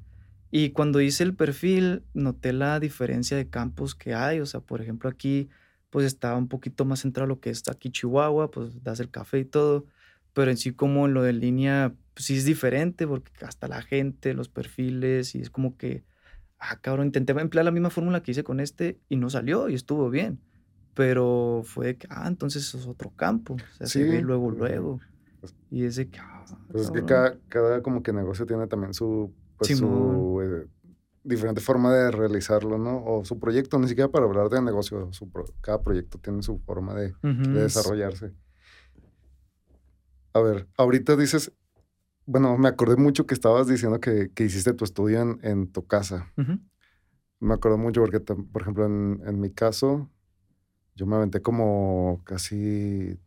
[0.51, 4.41] Y cuando hice el perfil, noté la diferencia de campos que hay.
[4.41, 5.49] O sea, por ejemplo, aquí
[5.89, 9.39] pues estaba un poquito más centrado lo que está aquí Chihuahua, pues das el café
[9.39, 9.87] y todo.
[10.35, 13.81] Pero en sí como en lo de línea, pues sí es diferente porque hasta la
[13.81, 16.05] gente, los perfiles y es como que,
[16.61, 19.75] ah, cabrón, intenté emplear la misma fórmula que hice con este y no salió y
[19.75, 20.41] estuvo bien.
[20.95, 23.55] Pero fue de que, ah, entonces eso es otro campo.
[23.55, 25.01] O sea, se ve luego, luego.
[25.41, 28.67] Pues Y es de que, ah, Pues es que cada, cada como que negocio tiene
[28.67, 30.69] también su, pues, su eh,
[31.23, 33.05] diferente forma de realizarlo, ¿no?
[33.05, 36.59] O su proyecto, ni siquiera para hablar de negocio, su pro- cada proyecto tiene su
[36.59, 38.33] forma de, desarrollarse.
[40.33, 41.53] A ver, ahorita dices,
[42.31, 45.85] bueno, me acordé mucho que estabas diciendo que, que hiciste tu estudio en, en tu
[45.85, 46.33] casa.
[47.41, 50.09] Me acuerdo mucho porque, por ejemplo, en, en mi caso,
[50.95, 53.19] yo me aventé como casi,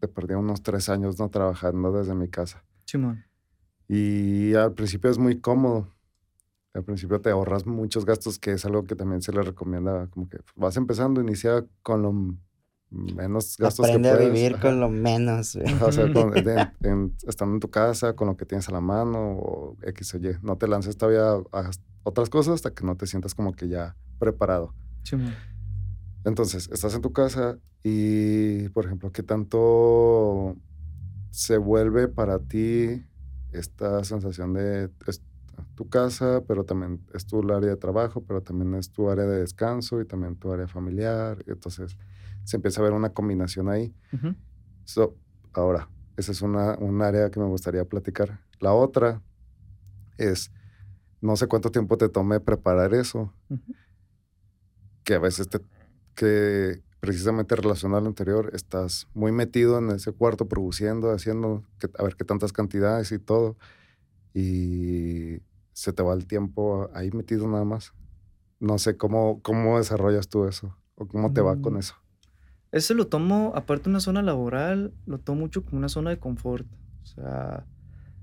[0.00, 1.28] te perdí unos tres años, ¿no?
[1.28, 2.64] Trabajando desde mi casa.
[2.86, 3.22] Simón.
[3.86, 5.94] Y al principio es muy cómodo.
[6.72, 10.06] Al principio te ahorras muchos gastos, que es algo que también se le recomienda.
[10.06, 12.14] Como que vas empezando, inicia con lo
[12.90, 14.32] menos gastos Aprende que a puedes.
[14.32, 14.62] vivir ajá.
[14.62, 15.72] con lo menos, güey.
[15.82, 18.80] O sea, con- de- en- estando en tu casa, con lo que tienes a la
[18.80, 20.36] mano, o X o Y.
[20.42, 21.70] No te lances todavía a
[22.02, 24.74] otras cosas hasta que no te sientas como que ya preparado.
[25.02, 25.34] Simón.
[26.24, 30.56] Entonces, estás en tu casa y, por ejemplo, ¿qué tanto
[31.30, 33.04] se vuelve para ti
[33.52, 35.22] esta sensación de es
[35.74, 39.40] tu casa, pero también es tu área de trabajo, pero también es tu área de
[39.40, 41.42] descanso y también tu área familiar?
[41.46, 41.96] Entonces,
[42.48, 43.94] se empieza a ver una combinación ahí.
[44.10, 44.34] Ujú,
[44.84, 45.14] So,
[45.52, 48.40] ahora, esa es una, un área que me gustaría platicar.
[48.58, 49.22] La otra
[50.16, 50.50] es,
[51.20, 53.74] no sé cuánto tiempo te tome preparar eso, ujú.
[55.04, 55.60] que a veces te,
[56.14, 61.90] que precisamente relacionado a lo anterior, estás muy metido en ese cuarto produciendo, haciendo, que-
[61.98, 63.58] a ver qué tantas cantidades y todo,
[64.32, 65.42] y
[65.74, 67.92] se te va el tiempo ahí metido nada más.
[68.58, 71.78] No sé cómo, cómo desarrollas tú eso, o cómo te va con Mm.
[72.70, 72.76] Eso.
[72.76, 76.18] Ese lo tomo, aparte de una zona laboral, lo tomo mucho como una zona de
[76.18, 76.66] confort.
[77.02, 77.64] O sea,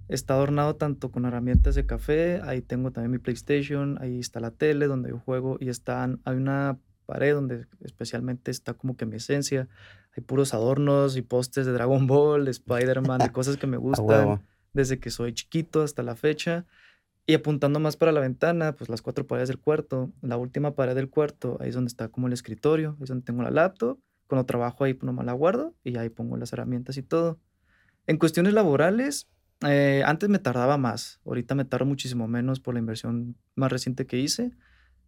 [0.07, 4.51] está adornado tanto con herramientas de café, ahí tengo también mi PlayStation, ahí está la
[4.51, 9.17] tele donde yo juego y están, hay una pared donde especialmente está como que mi
[9.17, 9.67] esencia.
[10.15, 14.41] Hay puros adornos y postes de Dragon Ball, de Spider-Man, de cosas que me gustan
[14.73, 16.65] desde que soy chiquito hasta la fecha.
[17.27, 20.11] Y apuntando más para la ventana, pues las cuatro paredes del cuarto.
[20.21, 23.25] La última pared del cuarto, ahí es donde está como el escritorio, ahí es donde
[23.25, 23.99] tengo la laptop.
[24.27, 27.39] Cuando trabajo ahí, pues nomás la guardo y ahí pongo las herramientas y todo.
[28.07, 29.27] En cuestiones laborales,
[29.61, 31.19] eh, antes me tardaba más.
[31.25, 34.51] Ahorita me tardo muchísimo menos por la inversión más reciente que hice.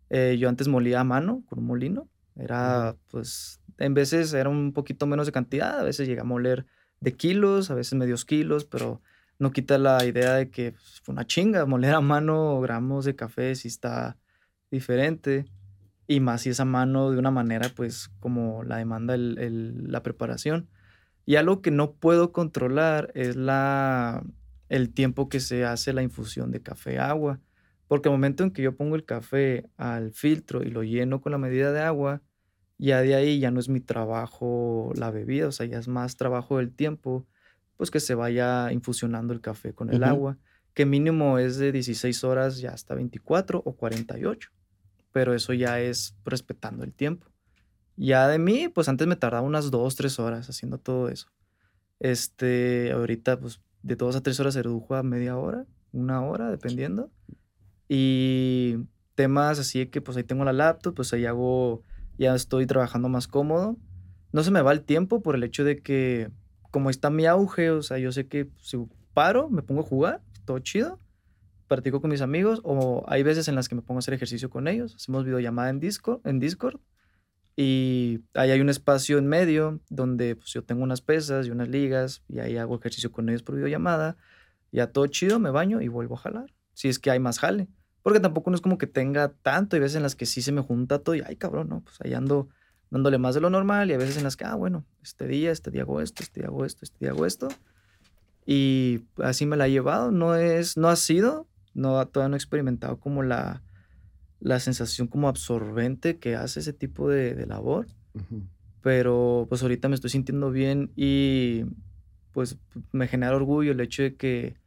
[0.10, 2.10] Eh, yo antes molía a mano con un molino.
[2.36, 6.66] Era, pues, en veces era un poquito menos de cantidad, a veces llegué a moler
[7.00, 9.02] de kilos, a veces medios kilos, pero
[9.40, 11.66] no quita la idea de que pues, fue una chinga.
[11.66, 14.18] Moler a mano gramos de café sí está
[14.72, 15.46] diferente.
[16.08, 19.92] Y más si es a mano de una manera, pues, como la demanda el- el-
[19.92, 20.70] la preparación.
[21.26, 24.24] Y algo que no puedo controlar es la,
[24.70, 27.40] el tiempo que se hace la infusión de café-agua.
[27.88, 31.32] Porque al momento en que yo pongo el café al filtro y lo lleno con
[31.34, 32.22] la medida de agua,
[32.78, 36.16] ya de ahí ya no es mi trabajo la bebida, o sea, ya es más
[36.18, 37.26] trabajo del tiempo,
[37.78, 40.38] pues que se vaya infusionando el café con el agua,
[40.74, 44.52] que mínimo es de 16 horas ya hasta 24 o 48,
[45.18, 47.26] pero eso ya es respetando el tiempo.
[47.96, 51.26] Ya de mí, pues antes me tardaba unas 2, 3 horas haciendo todo eso.
[52.00, 56.52] Este, ahorita, pues de 2 a 3 horas se redujo a media hora, una hora,
[56.52, 57.10] dependiendo.
[57.90, 58.76] Y
[59.16, 61.82] temas así que pues ahí tengo la laptop, pues ahí hago,
[62.20, 63.76] ya estoy trabajando más cómodo.
[64.32, 66.30] No se me va el tiempo por el hecho de que
[66.70, 68.78] como está mi auge, o sea, yo sé que si
[69.16, 71.00] paro, me pongo a jugar, todo chido,
[71.68, 74.50] practico con mis amigos o hay veces en las que me pongo a hacer ejercicio
[74.50, 76.80] con ellos, hacemos videollamada en Discord, en Discord
[77.60, 81.68] y ahí hay un espacio en medio donde pues, yo tengo unas pesas y unas
[81.68, 84.16] ligas y ahí hago ejercicio con ellos por videollamada.
[84.72, 86.54] Ya todo chido, me baño y vuelvo a jalar.
[86.74, 87.68] Si es que hay más jale.
[88.04, 89.76] Porque tampoco no es como que tenga tanto.
[89.76, 92.00] Hay veces en las que sí se me junta todo y, ay, cabrón, no, pues
[92.02, 92.48] ahí ando
[92.92, 93.90] dándole más de lo normal.
[93.90, 96.42] Y hay veces en las que, ah, bueno, este día, este día hago esto, este
[96.42, 97.48] día hago esto, este día hago esto.
[98.46, 100.12] Y así me la he llevado.
[100.12, 101.48] No es, no ha sido,
[101.78, 103.62] no, todavía no he experimentado como la,
[104.40, 107.88] la sensación como absorbente que hace ese tipo de, de labor.
[108.82, 111.66] Pero pues ahorita me estoy sintiendo bien y
[112.32, 112.58] pues
[112.92, 114.58] me genera orgullo el hecho de que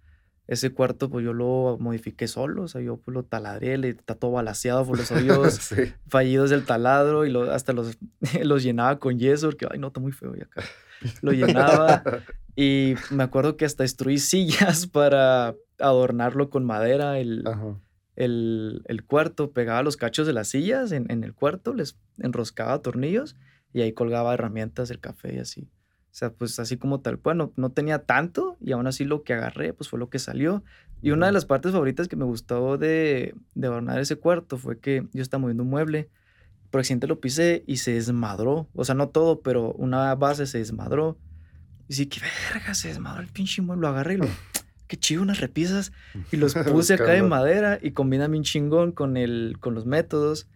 [0.47, 4.17] ese cuarto pues yo lo modifiqué solo, o sea, yo pues lo taladré, le está
[4.17, 5.93] todo balaseado por los hoyos sí.
[6.09, 7.99] fallidos del taladro y lo, hasta los,
[8.43, 10.63] los llenaba con yeso, porque, ay, no, está muy feo y acá.
[11.23, 12.03] Lo llenaba
[12.57, 17.45] y me acuerdo que hasta destruí sillas para adornarlo con madera, el,
[18.17, 22.83] el, el cuarto, pegaba los cachos de las sillas en, en el cuarto, les enroscaba
[22.83, 23.37] tornillos
[23.73, 25.69] y ahí colgaba herramientas del café y así.
[26.11, 29.23] O sea, pues así como tal cual, no, no tenía tanto y aún así lo
[29.23, 30.65] que agarré, pues fue lo que salió.
[31.03, 34.81] Y una de las partes favoritas que me gustó de, de adornar ese cuarto fue
[34.81, 36.11] que yo estaba moviendo un mueble,
[36.71, 38.69] por accidente lo pisé y se desmadró.
[38.75, 41.17] O sea, no todo, pero una base se desmadró.
[41.89, 42.21] Y sí, qué
[42.53, 43.83] verga, se desmadró el pinche mueble.
[43.83, 44.27] Lo agarré y lo,
[44.91, 45.93] qué chido, unas repisas.
[46.33, 50.49] Y los puse acá de madera y combinan bien chingón con, el, con los métodos.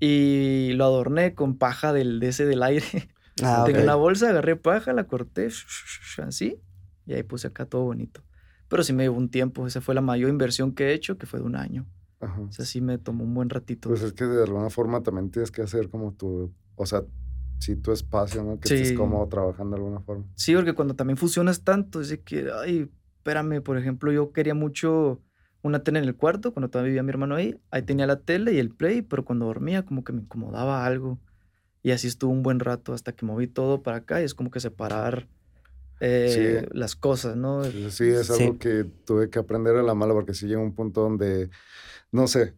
[0.00, 2.84] Y lo adorné con paja del, de ese del aire.
[3.42, 3.84] Ah, Tengo ok.
[3.84, 5.48] una bolsa, agarré paja, la corté,
[6.26, 6.60] así,
[7.06, 8.22] y ahí puse acá todo bonito.
[8.68, 11.24] Pero sí me llevó un tiempo, esa fue la mayor inversión que he hecho, que
[11.24, 11.86] fue de un año.
[12.20, 12.38] Ajá.
[12.38, 13.88] O sea, sí me tomó un buen ratito.
[13.88, 17.02] Pues es que de alguna forma también tienes que hacer como tu, o sea,
[17.60, 18.60] sí tu espacio, ¿no?
[18.60, 18.94] Que estés Sí.
[18.94, 20.24] cómodo trabajando de alguna forma.
[20.34, 22.90] Sí, porque cuando también fusionas tanto, es de que, ay,
[23.20, 25.20] espérame, por ejemplo, yo quería mucho
[25.62, 28.54] una tele en el cuarto, cuando todavía vivía mi hermano ahí, ahí tenía la tele
[28.54, 31.18] y el play, pero cuando dormía como que me incomodaba algo.
[31.82, 34.50] Y así estuvo un buen rato hasta que moví todo para acá y es como
[34.50, 35.28] que separar
[36.00, 37.62] eh, las cosas, ¿no?
[37.64, 38.42] Sí, es Sí.
[38.42, 41.50] algo que tuve que aprender a la mala porque sí llega un punto donde,
[42.10, 42.54] no sé,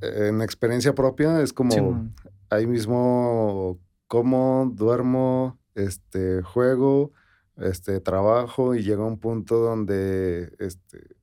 [0.00, 2.04] eh, en experiencia propia es como
[2.50, 7.12] ahí mismo como duermo, este, juego,
[7.58, 11.16] este, trabajo y llega un punto donde, este,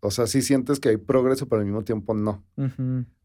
[0.00, 2.44] o sea, sí sientes que hay progreso, pero al mismo tiempo no.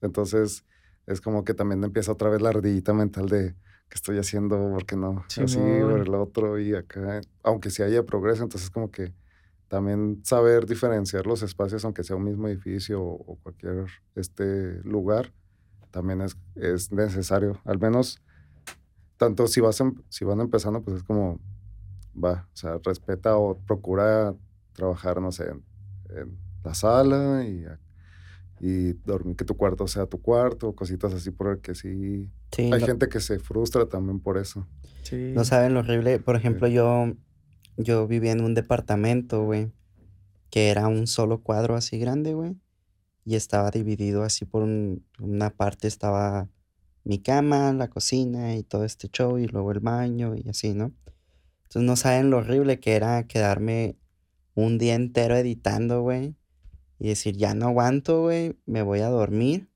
[0.01, 0.65] Entonces
[1.05, 3.53] es como que también empieza otra vez la ardillita mental de
[3.89, 5.59] qué estoy haciendo, por qué no, así,
[5.91, 9.13] por el otro y acá, aunque sí haya progreso, entonces como que
[9.67, 13.85] también saber diferenciar los espacios, aunque sea un mismo edificio o, o cualquier
[14.15, 15.33] este lugar,
[15.91, 18.21] también es, es necesario, al menos
[19.17, 21.39] tanto si vas em- si van empezando, pues es como
[22.23, 24.35] va, o sea, respeta o procura
[24.73, 25.63] trabajar, no sé, en,
[26.17, 27.65] en la sala y,
[28.59, 32.85] y dormir, que tu cuarto sea tu cuarto, cositas así, porque sí, Sí, hay no,
[32.85, 34.65] gente que se frustra también por eso.
[35.03, 35.33] Sí.
[35.35, 36.19] no saben lo horrible.
[36.19, 37.13] Por ejemplo, yo,
[37.77, 39.71] yo vivía en un departamento, güey,
[40.49, 42.55] que era un solo cuadro así grande, güey.
[43.25, 46.47] Y estaba dividido así por un- una parte estaba
[47.03, 50.91] mi cama, la cocina y todo este show, y luego el baño y así, ¿no?
[51.75, 53.97] Entonces no saben lo horrible que era quedarme
[54.53, 56.37] un día entero editando, güey.
[56.99, 59.67] Y decir, ya no aguanto, güey, me voy a dormir.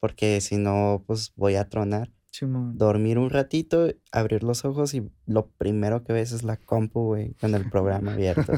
[0.00, 2.12] Porque si no, pues voy a tronar.
[2.74, 7.32] Dormir un ratito, abrir los ojos y lo primero que ves es la compu, güey,
[7.40, 8.52] con el programa abierto.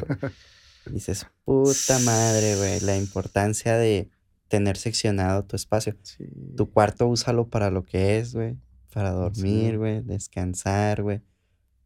[0.86, 4.10] Y dices, puta madre, güey, la importancia de
[4.48, 5.94] tener seccionado tu espacio.
[6.02, 6.24] Sí.
[6.56, 8.56] Tu cuarto úsalo para lo que es, güey.
[8.92, 11.22] Para dormir, güey, descansar, güey.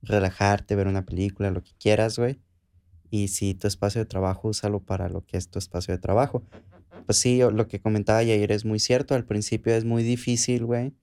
[0.03, 2.40] Relajarte, ver una película, lo que quieras, güey.
[3.11, 6.42] Y si tu espacio de trabajo, úsalo para lo que es tu espacio de trabajo.
[7.07, 9.14] Pues sí, lo que comentaba ayer es muy cierto.
[9.14, 10.94] Al principio es muy difícil, güey.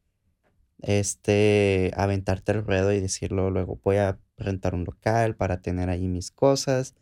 [0.79, 6.07] Este, aventarte el ruedo y decirlo luego, voy a rentar un local para tener ahí
[6.07, 6.95] mis cosas.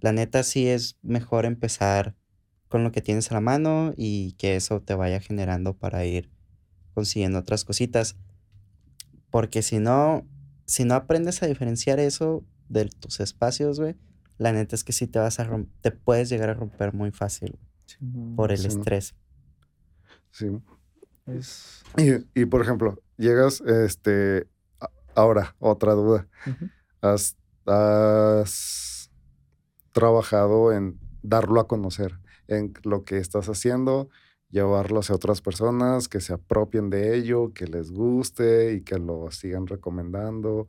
[0.00, 2.14] La neta sí es mejor empezar
[2.68, 6.30] con lo que tienes a la mano y que eso te vaya generando para ir
[6.94, 8.16] consiguiendo otras cositas.
[9.30, 10.26] Porque si no,
[10.68, 13.96] si no aprendes a diferenciar eso de tus espacios, güey,
[14.36, 17.10] la neta es que sí te vas a rom- te puedes llegar a romper muy
[17.10, 17.58] fácil
[18.00, 18.68] güey, por el Sí.
[18.68, 19.14] estrés.
[20.30, 20.46] Sí.
[21.26, 24.46] Es- Y, y, por ejemplo, llegas, este,
[25.16, 26.28] ahora, otra duda.
[26.46, 26.68] Ujú.
[27.00, 29.10] ¿Has, has
[29.92, 34.08] trabajado en darlo a conocer, en lo que estás haciendo,
[34.50, 39.30] llevarlo hacia otras personas, que se apropien de ello, que les guste y que lo
[39.30, 40.68] sigan recomendando?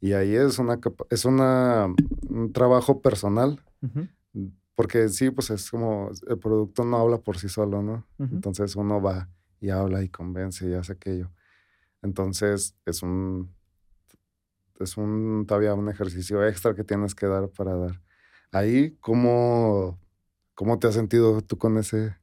[0.00, 0.78] Y ahí es una,
[1.10, 1.92] es una,
[2.28, 4.08] un trabajo personal, Ujú.
[4.74, 8.06] porque sí, pues es como, el producto no habla por sí solo, ¿no?
[8.18, 8.36] Ujú.
[8.36, 9.28] Entonces uno va
[9.60, 11.32] y habla y convence y hace aquello.
[12.02, 13.52] Entonces es un,
[14.78, 18.00] es un todavía un ejercicio extra que tienes que dar para dar.
[18.52, 19.98] Ahí, ¿cómo,
[20.54, 22.14] cómo te has sentido tú con ese?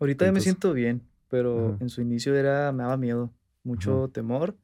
[0.00, 3.32] Ahorita ya me Entonces- siento bien, pero en su inicio era, me daba miedo,
[3.64, 4.56] mucho temor.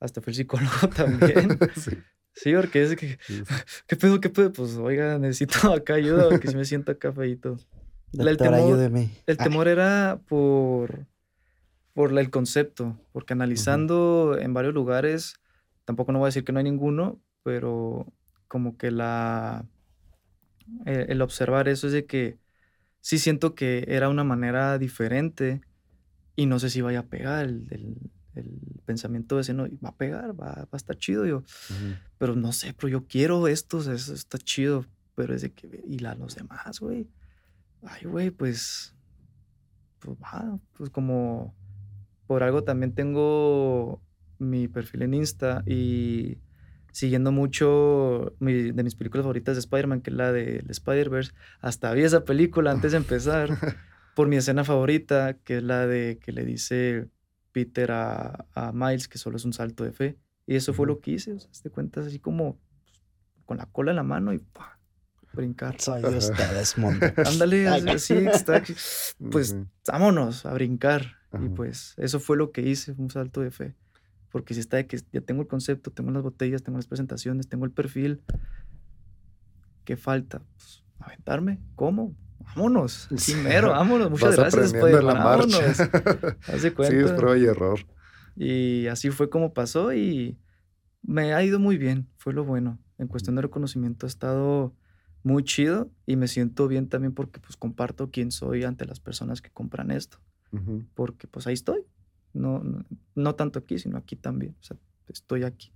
[0.00, 1.58] Hasta fue el psicólogo también.
[1.76, 1.90] Sí,
[2.34, 3.42] Sí, porque es que, sí.
[3.88, 4.52] ¿qué pedo, qué pedo?
[4.52, 7.56] Pues, oiga, necesito acá ayuda porque si me siento acá feíto.
[8.12, 9.10] La- el Doctor, temor- ayúdeme.
[9.26, 11.04] El temor era por,
[11.94, 15.34] por el concepto, porque analizando en varios lugares,
[15.84, 18.06] tampoco no voy a decir que no hay ninguno, pero
[18.46, 19.64] como que la,
[20.86, 22.38] eh, el observar eso es de que
[23.00, 25.60] sí siento que era una manera diferente
[26.36, 29.96] y no sé si vaya a pegar el, el, el pensamiento ese, no, va a
[29.96, 31.42] pegar, va, va a estar chido, yo,
[32.18, 35.52] pero no sé, pero yo quiero esto, o sea, eso está chido, pero es de
[35.52, 37.08] que, y la, los demás, güey,
[37.82, 38.94] ay, güey, pues,
[39.98, 41.54] pues va, pues como,
[42.26, 44.00] por algo también tengo
[44.38, 46.38] mi perfil en Insta y
[46.98, 51.32] siguiendo mucho mi- de mis películas favoritas de Spider-Man, que es la de el Spider-Verse,
[51.60, 53.48] hasta vi esa película antes de empezar,
[54.16, 57.08] por mi escena favorita, que es la de que le dice
[57.52, 60.18] Peter a, a Miles que solo es un salto de fe.
[60.44, 62.58] Y eso fue lo que hice, o sea, te cuentas así como
[63.34, 64.78] pues, con la cola en la mano y ¡pua!
[65.34, 65.80] brincar.
[65.80, 67.06] Soy de ustedes, mundo.
[67.24, 68.60] Ándale, así, está,
[69.30, 69.54] pues
[69.86, 71.16] vámonos a brincar.
[71.44, 73.74] Y pues eso fue lo que hice, un salto de fe.
[74.30, 77.48] Porque si está de que ya tengo el concepto, tengo las botellas, tengo las presentaciones,
[77.48, 78.20] tengo el perfil,
[79.84, 80.42] ¿qué falta?
[80.56, 81.58] Pues aventarme.
[81.76, 82.14] ¿Cómo?
[82.40, 83.08] Vámonos.
[83.16, 84.10] Sin mero, vámonos.
[84.10, 85.58] Muchas Vas gracias, aprendiendo en la marcha.
[86.48, 87.04] Haz de sí, cuenta.
[87.04, 87.78] es prueba y error.
[88.36, 90.38] Y así fue como pasó y
[91.02, 92.78] me ha ido muy bien, fue lo bueno.
[92.98, 94.74] En cuestión de reconocimiento ha estado
[95.22, 99.40] muy chido y me siento bien también porque pues comparto quién soy ante las personas
[99.42, 100.18] que compran esto,
[100.52, 101.80] Ujú, porque pues ahí estoy.
[102.38, 102.84] No, no,
[103.14, 104.56] no tanto aquí, sino aquí también.
[104.60, 104.76] O sea,
[105.08, 105.72] estoy aquí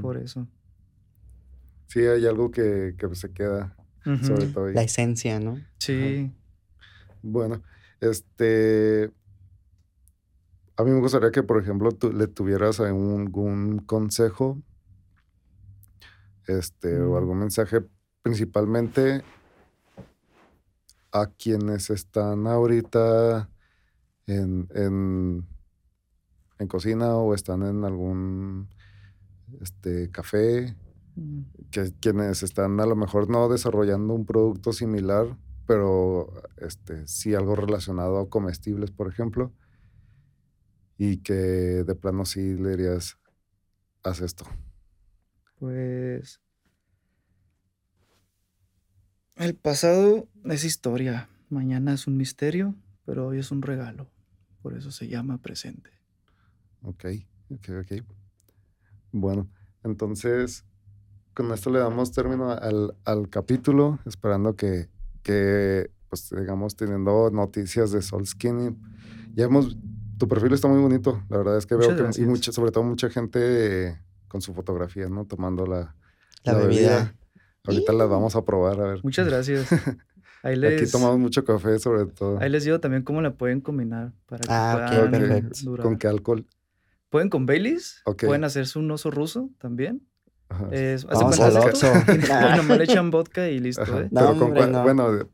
[0.00, 0.46] por eso.
[1.86, 3.76] Sí, hay algo que, que se queda,
[4.22, 4.74] sobre todo ahí.
[4.74, 5.60] La esencia, ¿no?
[5.78, 6.32] Sí.
[7.22, 7.62] Bueno,
[8.00, 9.12] este.
[10.78, 14.60] A mí me gustaría que, por ejemplo, tú le tuvieras algún, algún consejo,
[16.46, 17.16] este, o Mm.
[17.16, 17.82] algún mensaje,
[18.22, 19.22] principalmente
[21.12, 23.48] a quienes están ahorita
[24.26, 25.46] en, en,
[26.58, 28.68] en cocina o están en algún
[29.60, 30.76] este, café,
[31.16, 31.40] Mm.
[31.70, 35.36] que quienes están a lo mejor no desarrollando un producto similar,
[35.66, 39.52] pero este, sí algo relacionado a comestibles, por ejemplo,
[40.98, 43.16] y que de plano sí le dirías,
[44.02, 44.44] haz esto.
[45.58, 46.40] Pues.
[49.36, 51.28] El pasado es historia.
[51.48, 52.74] Mañana es un misterio,
[53.06, 54.10] pero hoy es un regalo.
[54.60, 55.95] Por eso se llama presente.
[56.82, 57.04] Ok,
[57.50, 58.02] ok, ok.
[59.12, 59.48] Bueno,
[59.84, 60.64] entonces
[61.34, 64.88] con esto le damos término al, al capítulo, esperando que,
[65.22, 68.74] que, pues, sigamos teniendo noticias de Soul Skinny.
[69.34, 69.76] Ya hemos,
[70.18, 72.84] tu perfil está muy bonito, la verdad es que veo que, y mucha, sobre todo
[72.84, 75.26] mucha gente eh, con su fotografía, ¿no?
[75.26, 75.94] Tomando la,
[76.44, 77.14] La, bebida.
[77.64, 79.00] Ahorita las vamos a probar, a ver.
[79.04, 79.68] Muchas gracias.
[80.42, 82.38] Ahí Aquí les, tomamos mucho café, sobre todo.
[82.38, 85.58] ahí les digo también cómo la pueden combinar para que Ah, puedan perfecto.
[85.64, 85.84] durar.
[85.84, 86.46] ¿Con qué alcohol?
[87.16, 90.02] Pueden con Baileys, pueden hacerse un oso ruso también.
[90.50, 90.66] Ajá.
[90.66, 91.90] Hace Vamos al Oxxo.
[91.94, 94.00] después nomás le echan vodka y listo, Ajá.
[94.02, 94.08] ¿eh?
[94.10, 94.82] No, Pero con hombre, cuál- no.
[94.82, 95.28] bueno,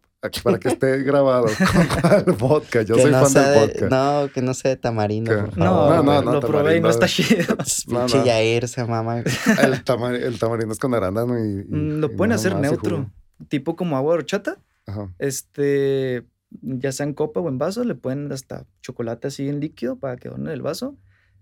[0.45, 1.47] para que esté grabado,
[2.25, 2.83] ¿con vodka?
[2.83, 3.89] Yo Que soy no fan del de- vodka.
[3.89, 5.97] No, que no sea de tamarindo, No, favor.
[5.97, 7.57] no, no, no, lo probé y no está chido.
[7.89, 8.25] Pinche no.
[8.25, 9.19] Yair se mama.
[9.19, 13.11] El, tama- el tamarindo es con arándano y, y- Mm, Lo y pueden hacer neutro,
[13.49, 14.59] tipo como agua de horchata.
[14.87, 15.09] Ajá.
[15.19, 16.25] Este,
[16.63, 20.17] ya sea en copa o en vaso, le ponen hasta chocolate así en líquido para
[20.17, 20.95] que adorne el vaso.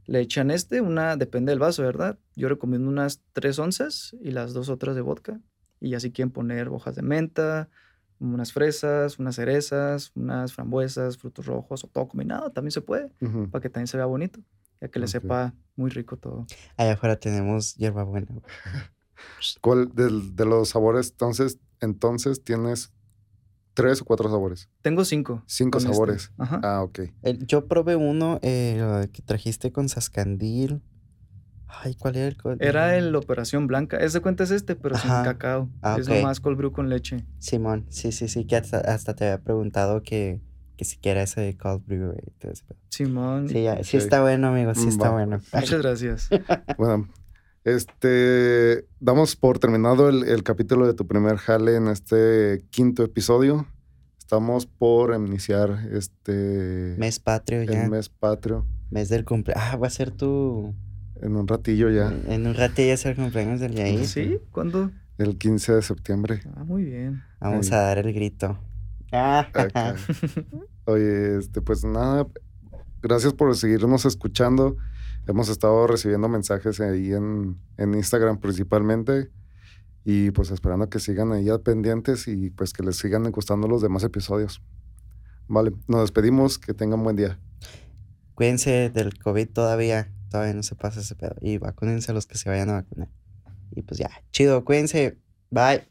[0.07, 2.19] Le echan este, una, depende del vaso, ¿verdad?
[2.35, 5.41] Yo recomiendo unas 3 onzas y las dos otras de vodka.
[5.81, 7.69] Y así quieren poner hojas de menta,
[8.19, 13.11] unas fresas, unas cerezas, unas frambuesas, frutos rojos o todo combinado, también se puede,
[13.51, 14.41] para que también se vea bonito,
[14.81, 16.47] ya que le sepa muy rico todo.
[16.77, 18.29] Allá afuera tenemos hierbabuena.
[19.63, 21.11] ¿Cuál del- de, los sabores?
[21.11, 22.93] Entonces, entonces tienes
[23.83, 24.69] tres o cuatro sabores.
[24.83, 25.43] Tengo cinco.
[25.47, 25.91] Cinco este.
[25.91, 26.33] sabores.
[26.39, 26.61] Ajá.
[26.63, 27.01] Ah, ok.
[27.23, 30.83] El- yo probé uno eh, que trajiste con sascandil.
[31.67, 32.37] Ay, ¿cuál era el?
[32.37, 33.97] co- Era el Operación Blanca.
[33.99, 35.23] Ese cuenta es este, pero sin Ajá.
[35.23, 35.71] cacao.
[35.83, 36.15] Ah, Es ok.
[36.17, 37.25] nomás cold brew con leche.
[37.39, 40.41] Simón, sí, sí, sí, que hasta, hasta te había preguntado que,
[40.77, 42.53] que siquiera ese de cold brew pedo.
[42.91, 43.49] Simón.
[43.49, 45.15] Sí, ya, sí está bueno, amigo, sí Mm, está va.
[45.15, 45.41] bueno.
[45.55, 46.29] Muchas gracias.
[46.77, 47.09] Bueno,
[47.65, 53.67] este, damos por terminado el, el capítulo de tu primer jale en este quinto episodio.
[54.19, 59.65] Estamos por iniciar este mes patrio ya, el mes, mes patrio del cumpleaños.
[59.73, 60.75] Ah, va a ser tu...
[61.21, 64.07] en un ratillo ya, En un rato ya es el cumpleaños del Yair.
[64.07, 64.39] ¿Sí?
[64.53, 64.91] ¿Cuándo?
[65.19, 66.41] el 15 de septiembre.
[66.57, 67.23] Ah, muy bien.
[67.41, 67.79] Vamos Ahí.
[67.79, 68.59] a dar el grito.
[69.13, 69.97] Ah, Acá.
[70.87, 72.27] Oye, este, pues nada,
[73.03, 74.77] gracias por seguirnos escuchando.
[75.31, 79.31] Hemos estado recibiendo mensajes ahí en, en Instagram principalmente.
[80.05, 84.03] Y pues esperando que sigan ahí pendientes y pues que les sigan gustando los demás
[84.03, 84.61] episodios.
[85.47, 87.39] Vale, nos despedimos, que tengan buen día.
[88.35, 90.13] Cuídense del COVID todavía.
[90.31, 91.37] Todavía no se pasa ese pedo.
[91.41, 93.09] Y vacúnense a los que se vayan a vacunar.
[93.71, 95.17] Y pues ya, chido, cuídense.
[95.51, 95.90] Bye.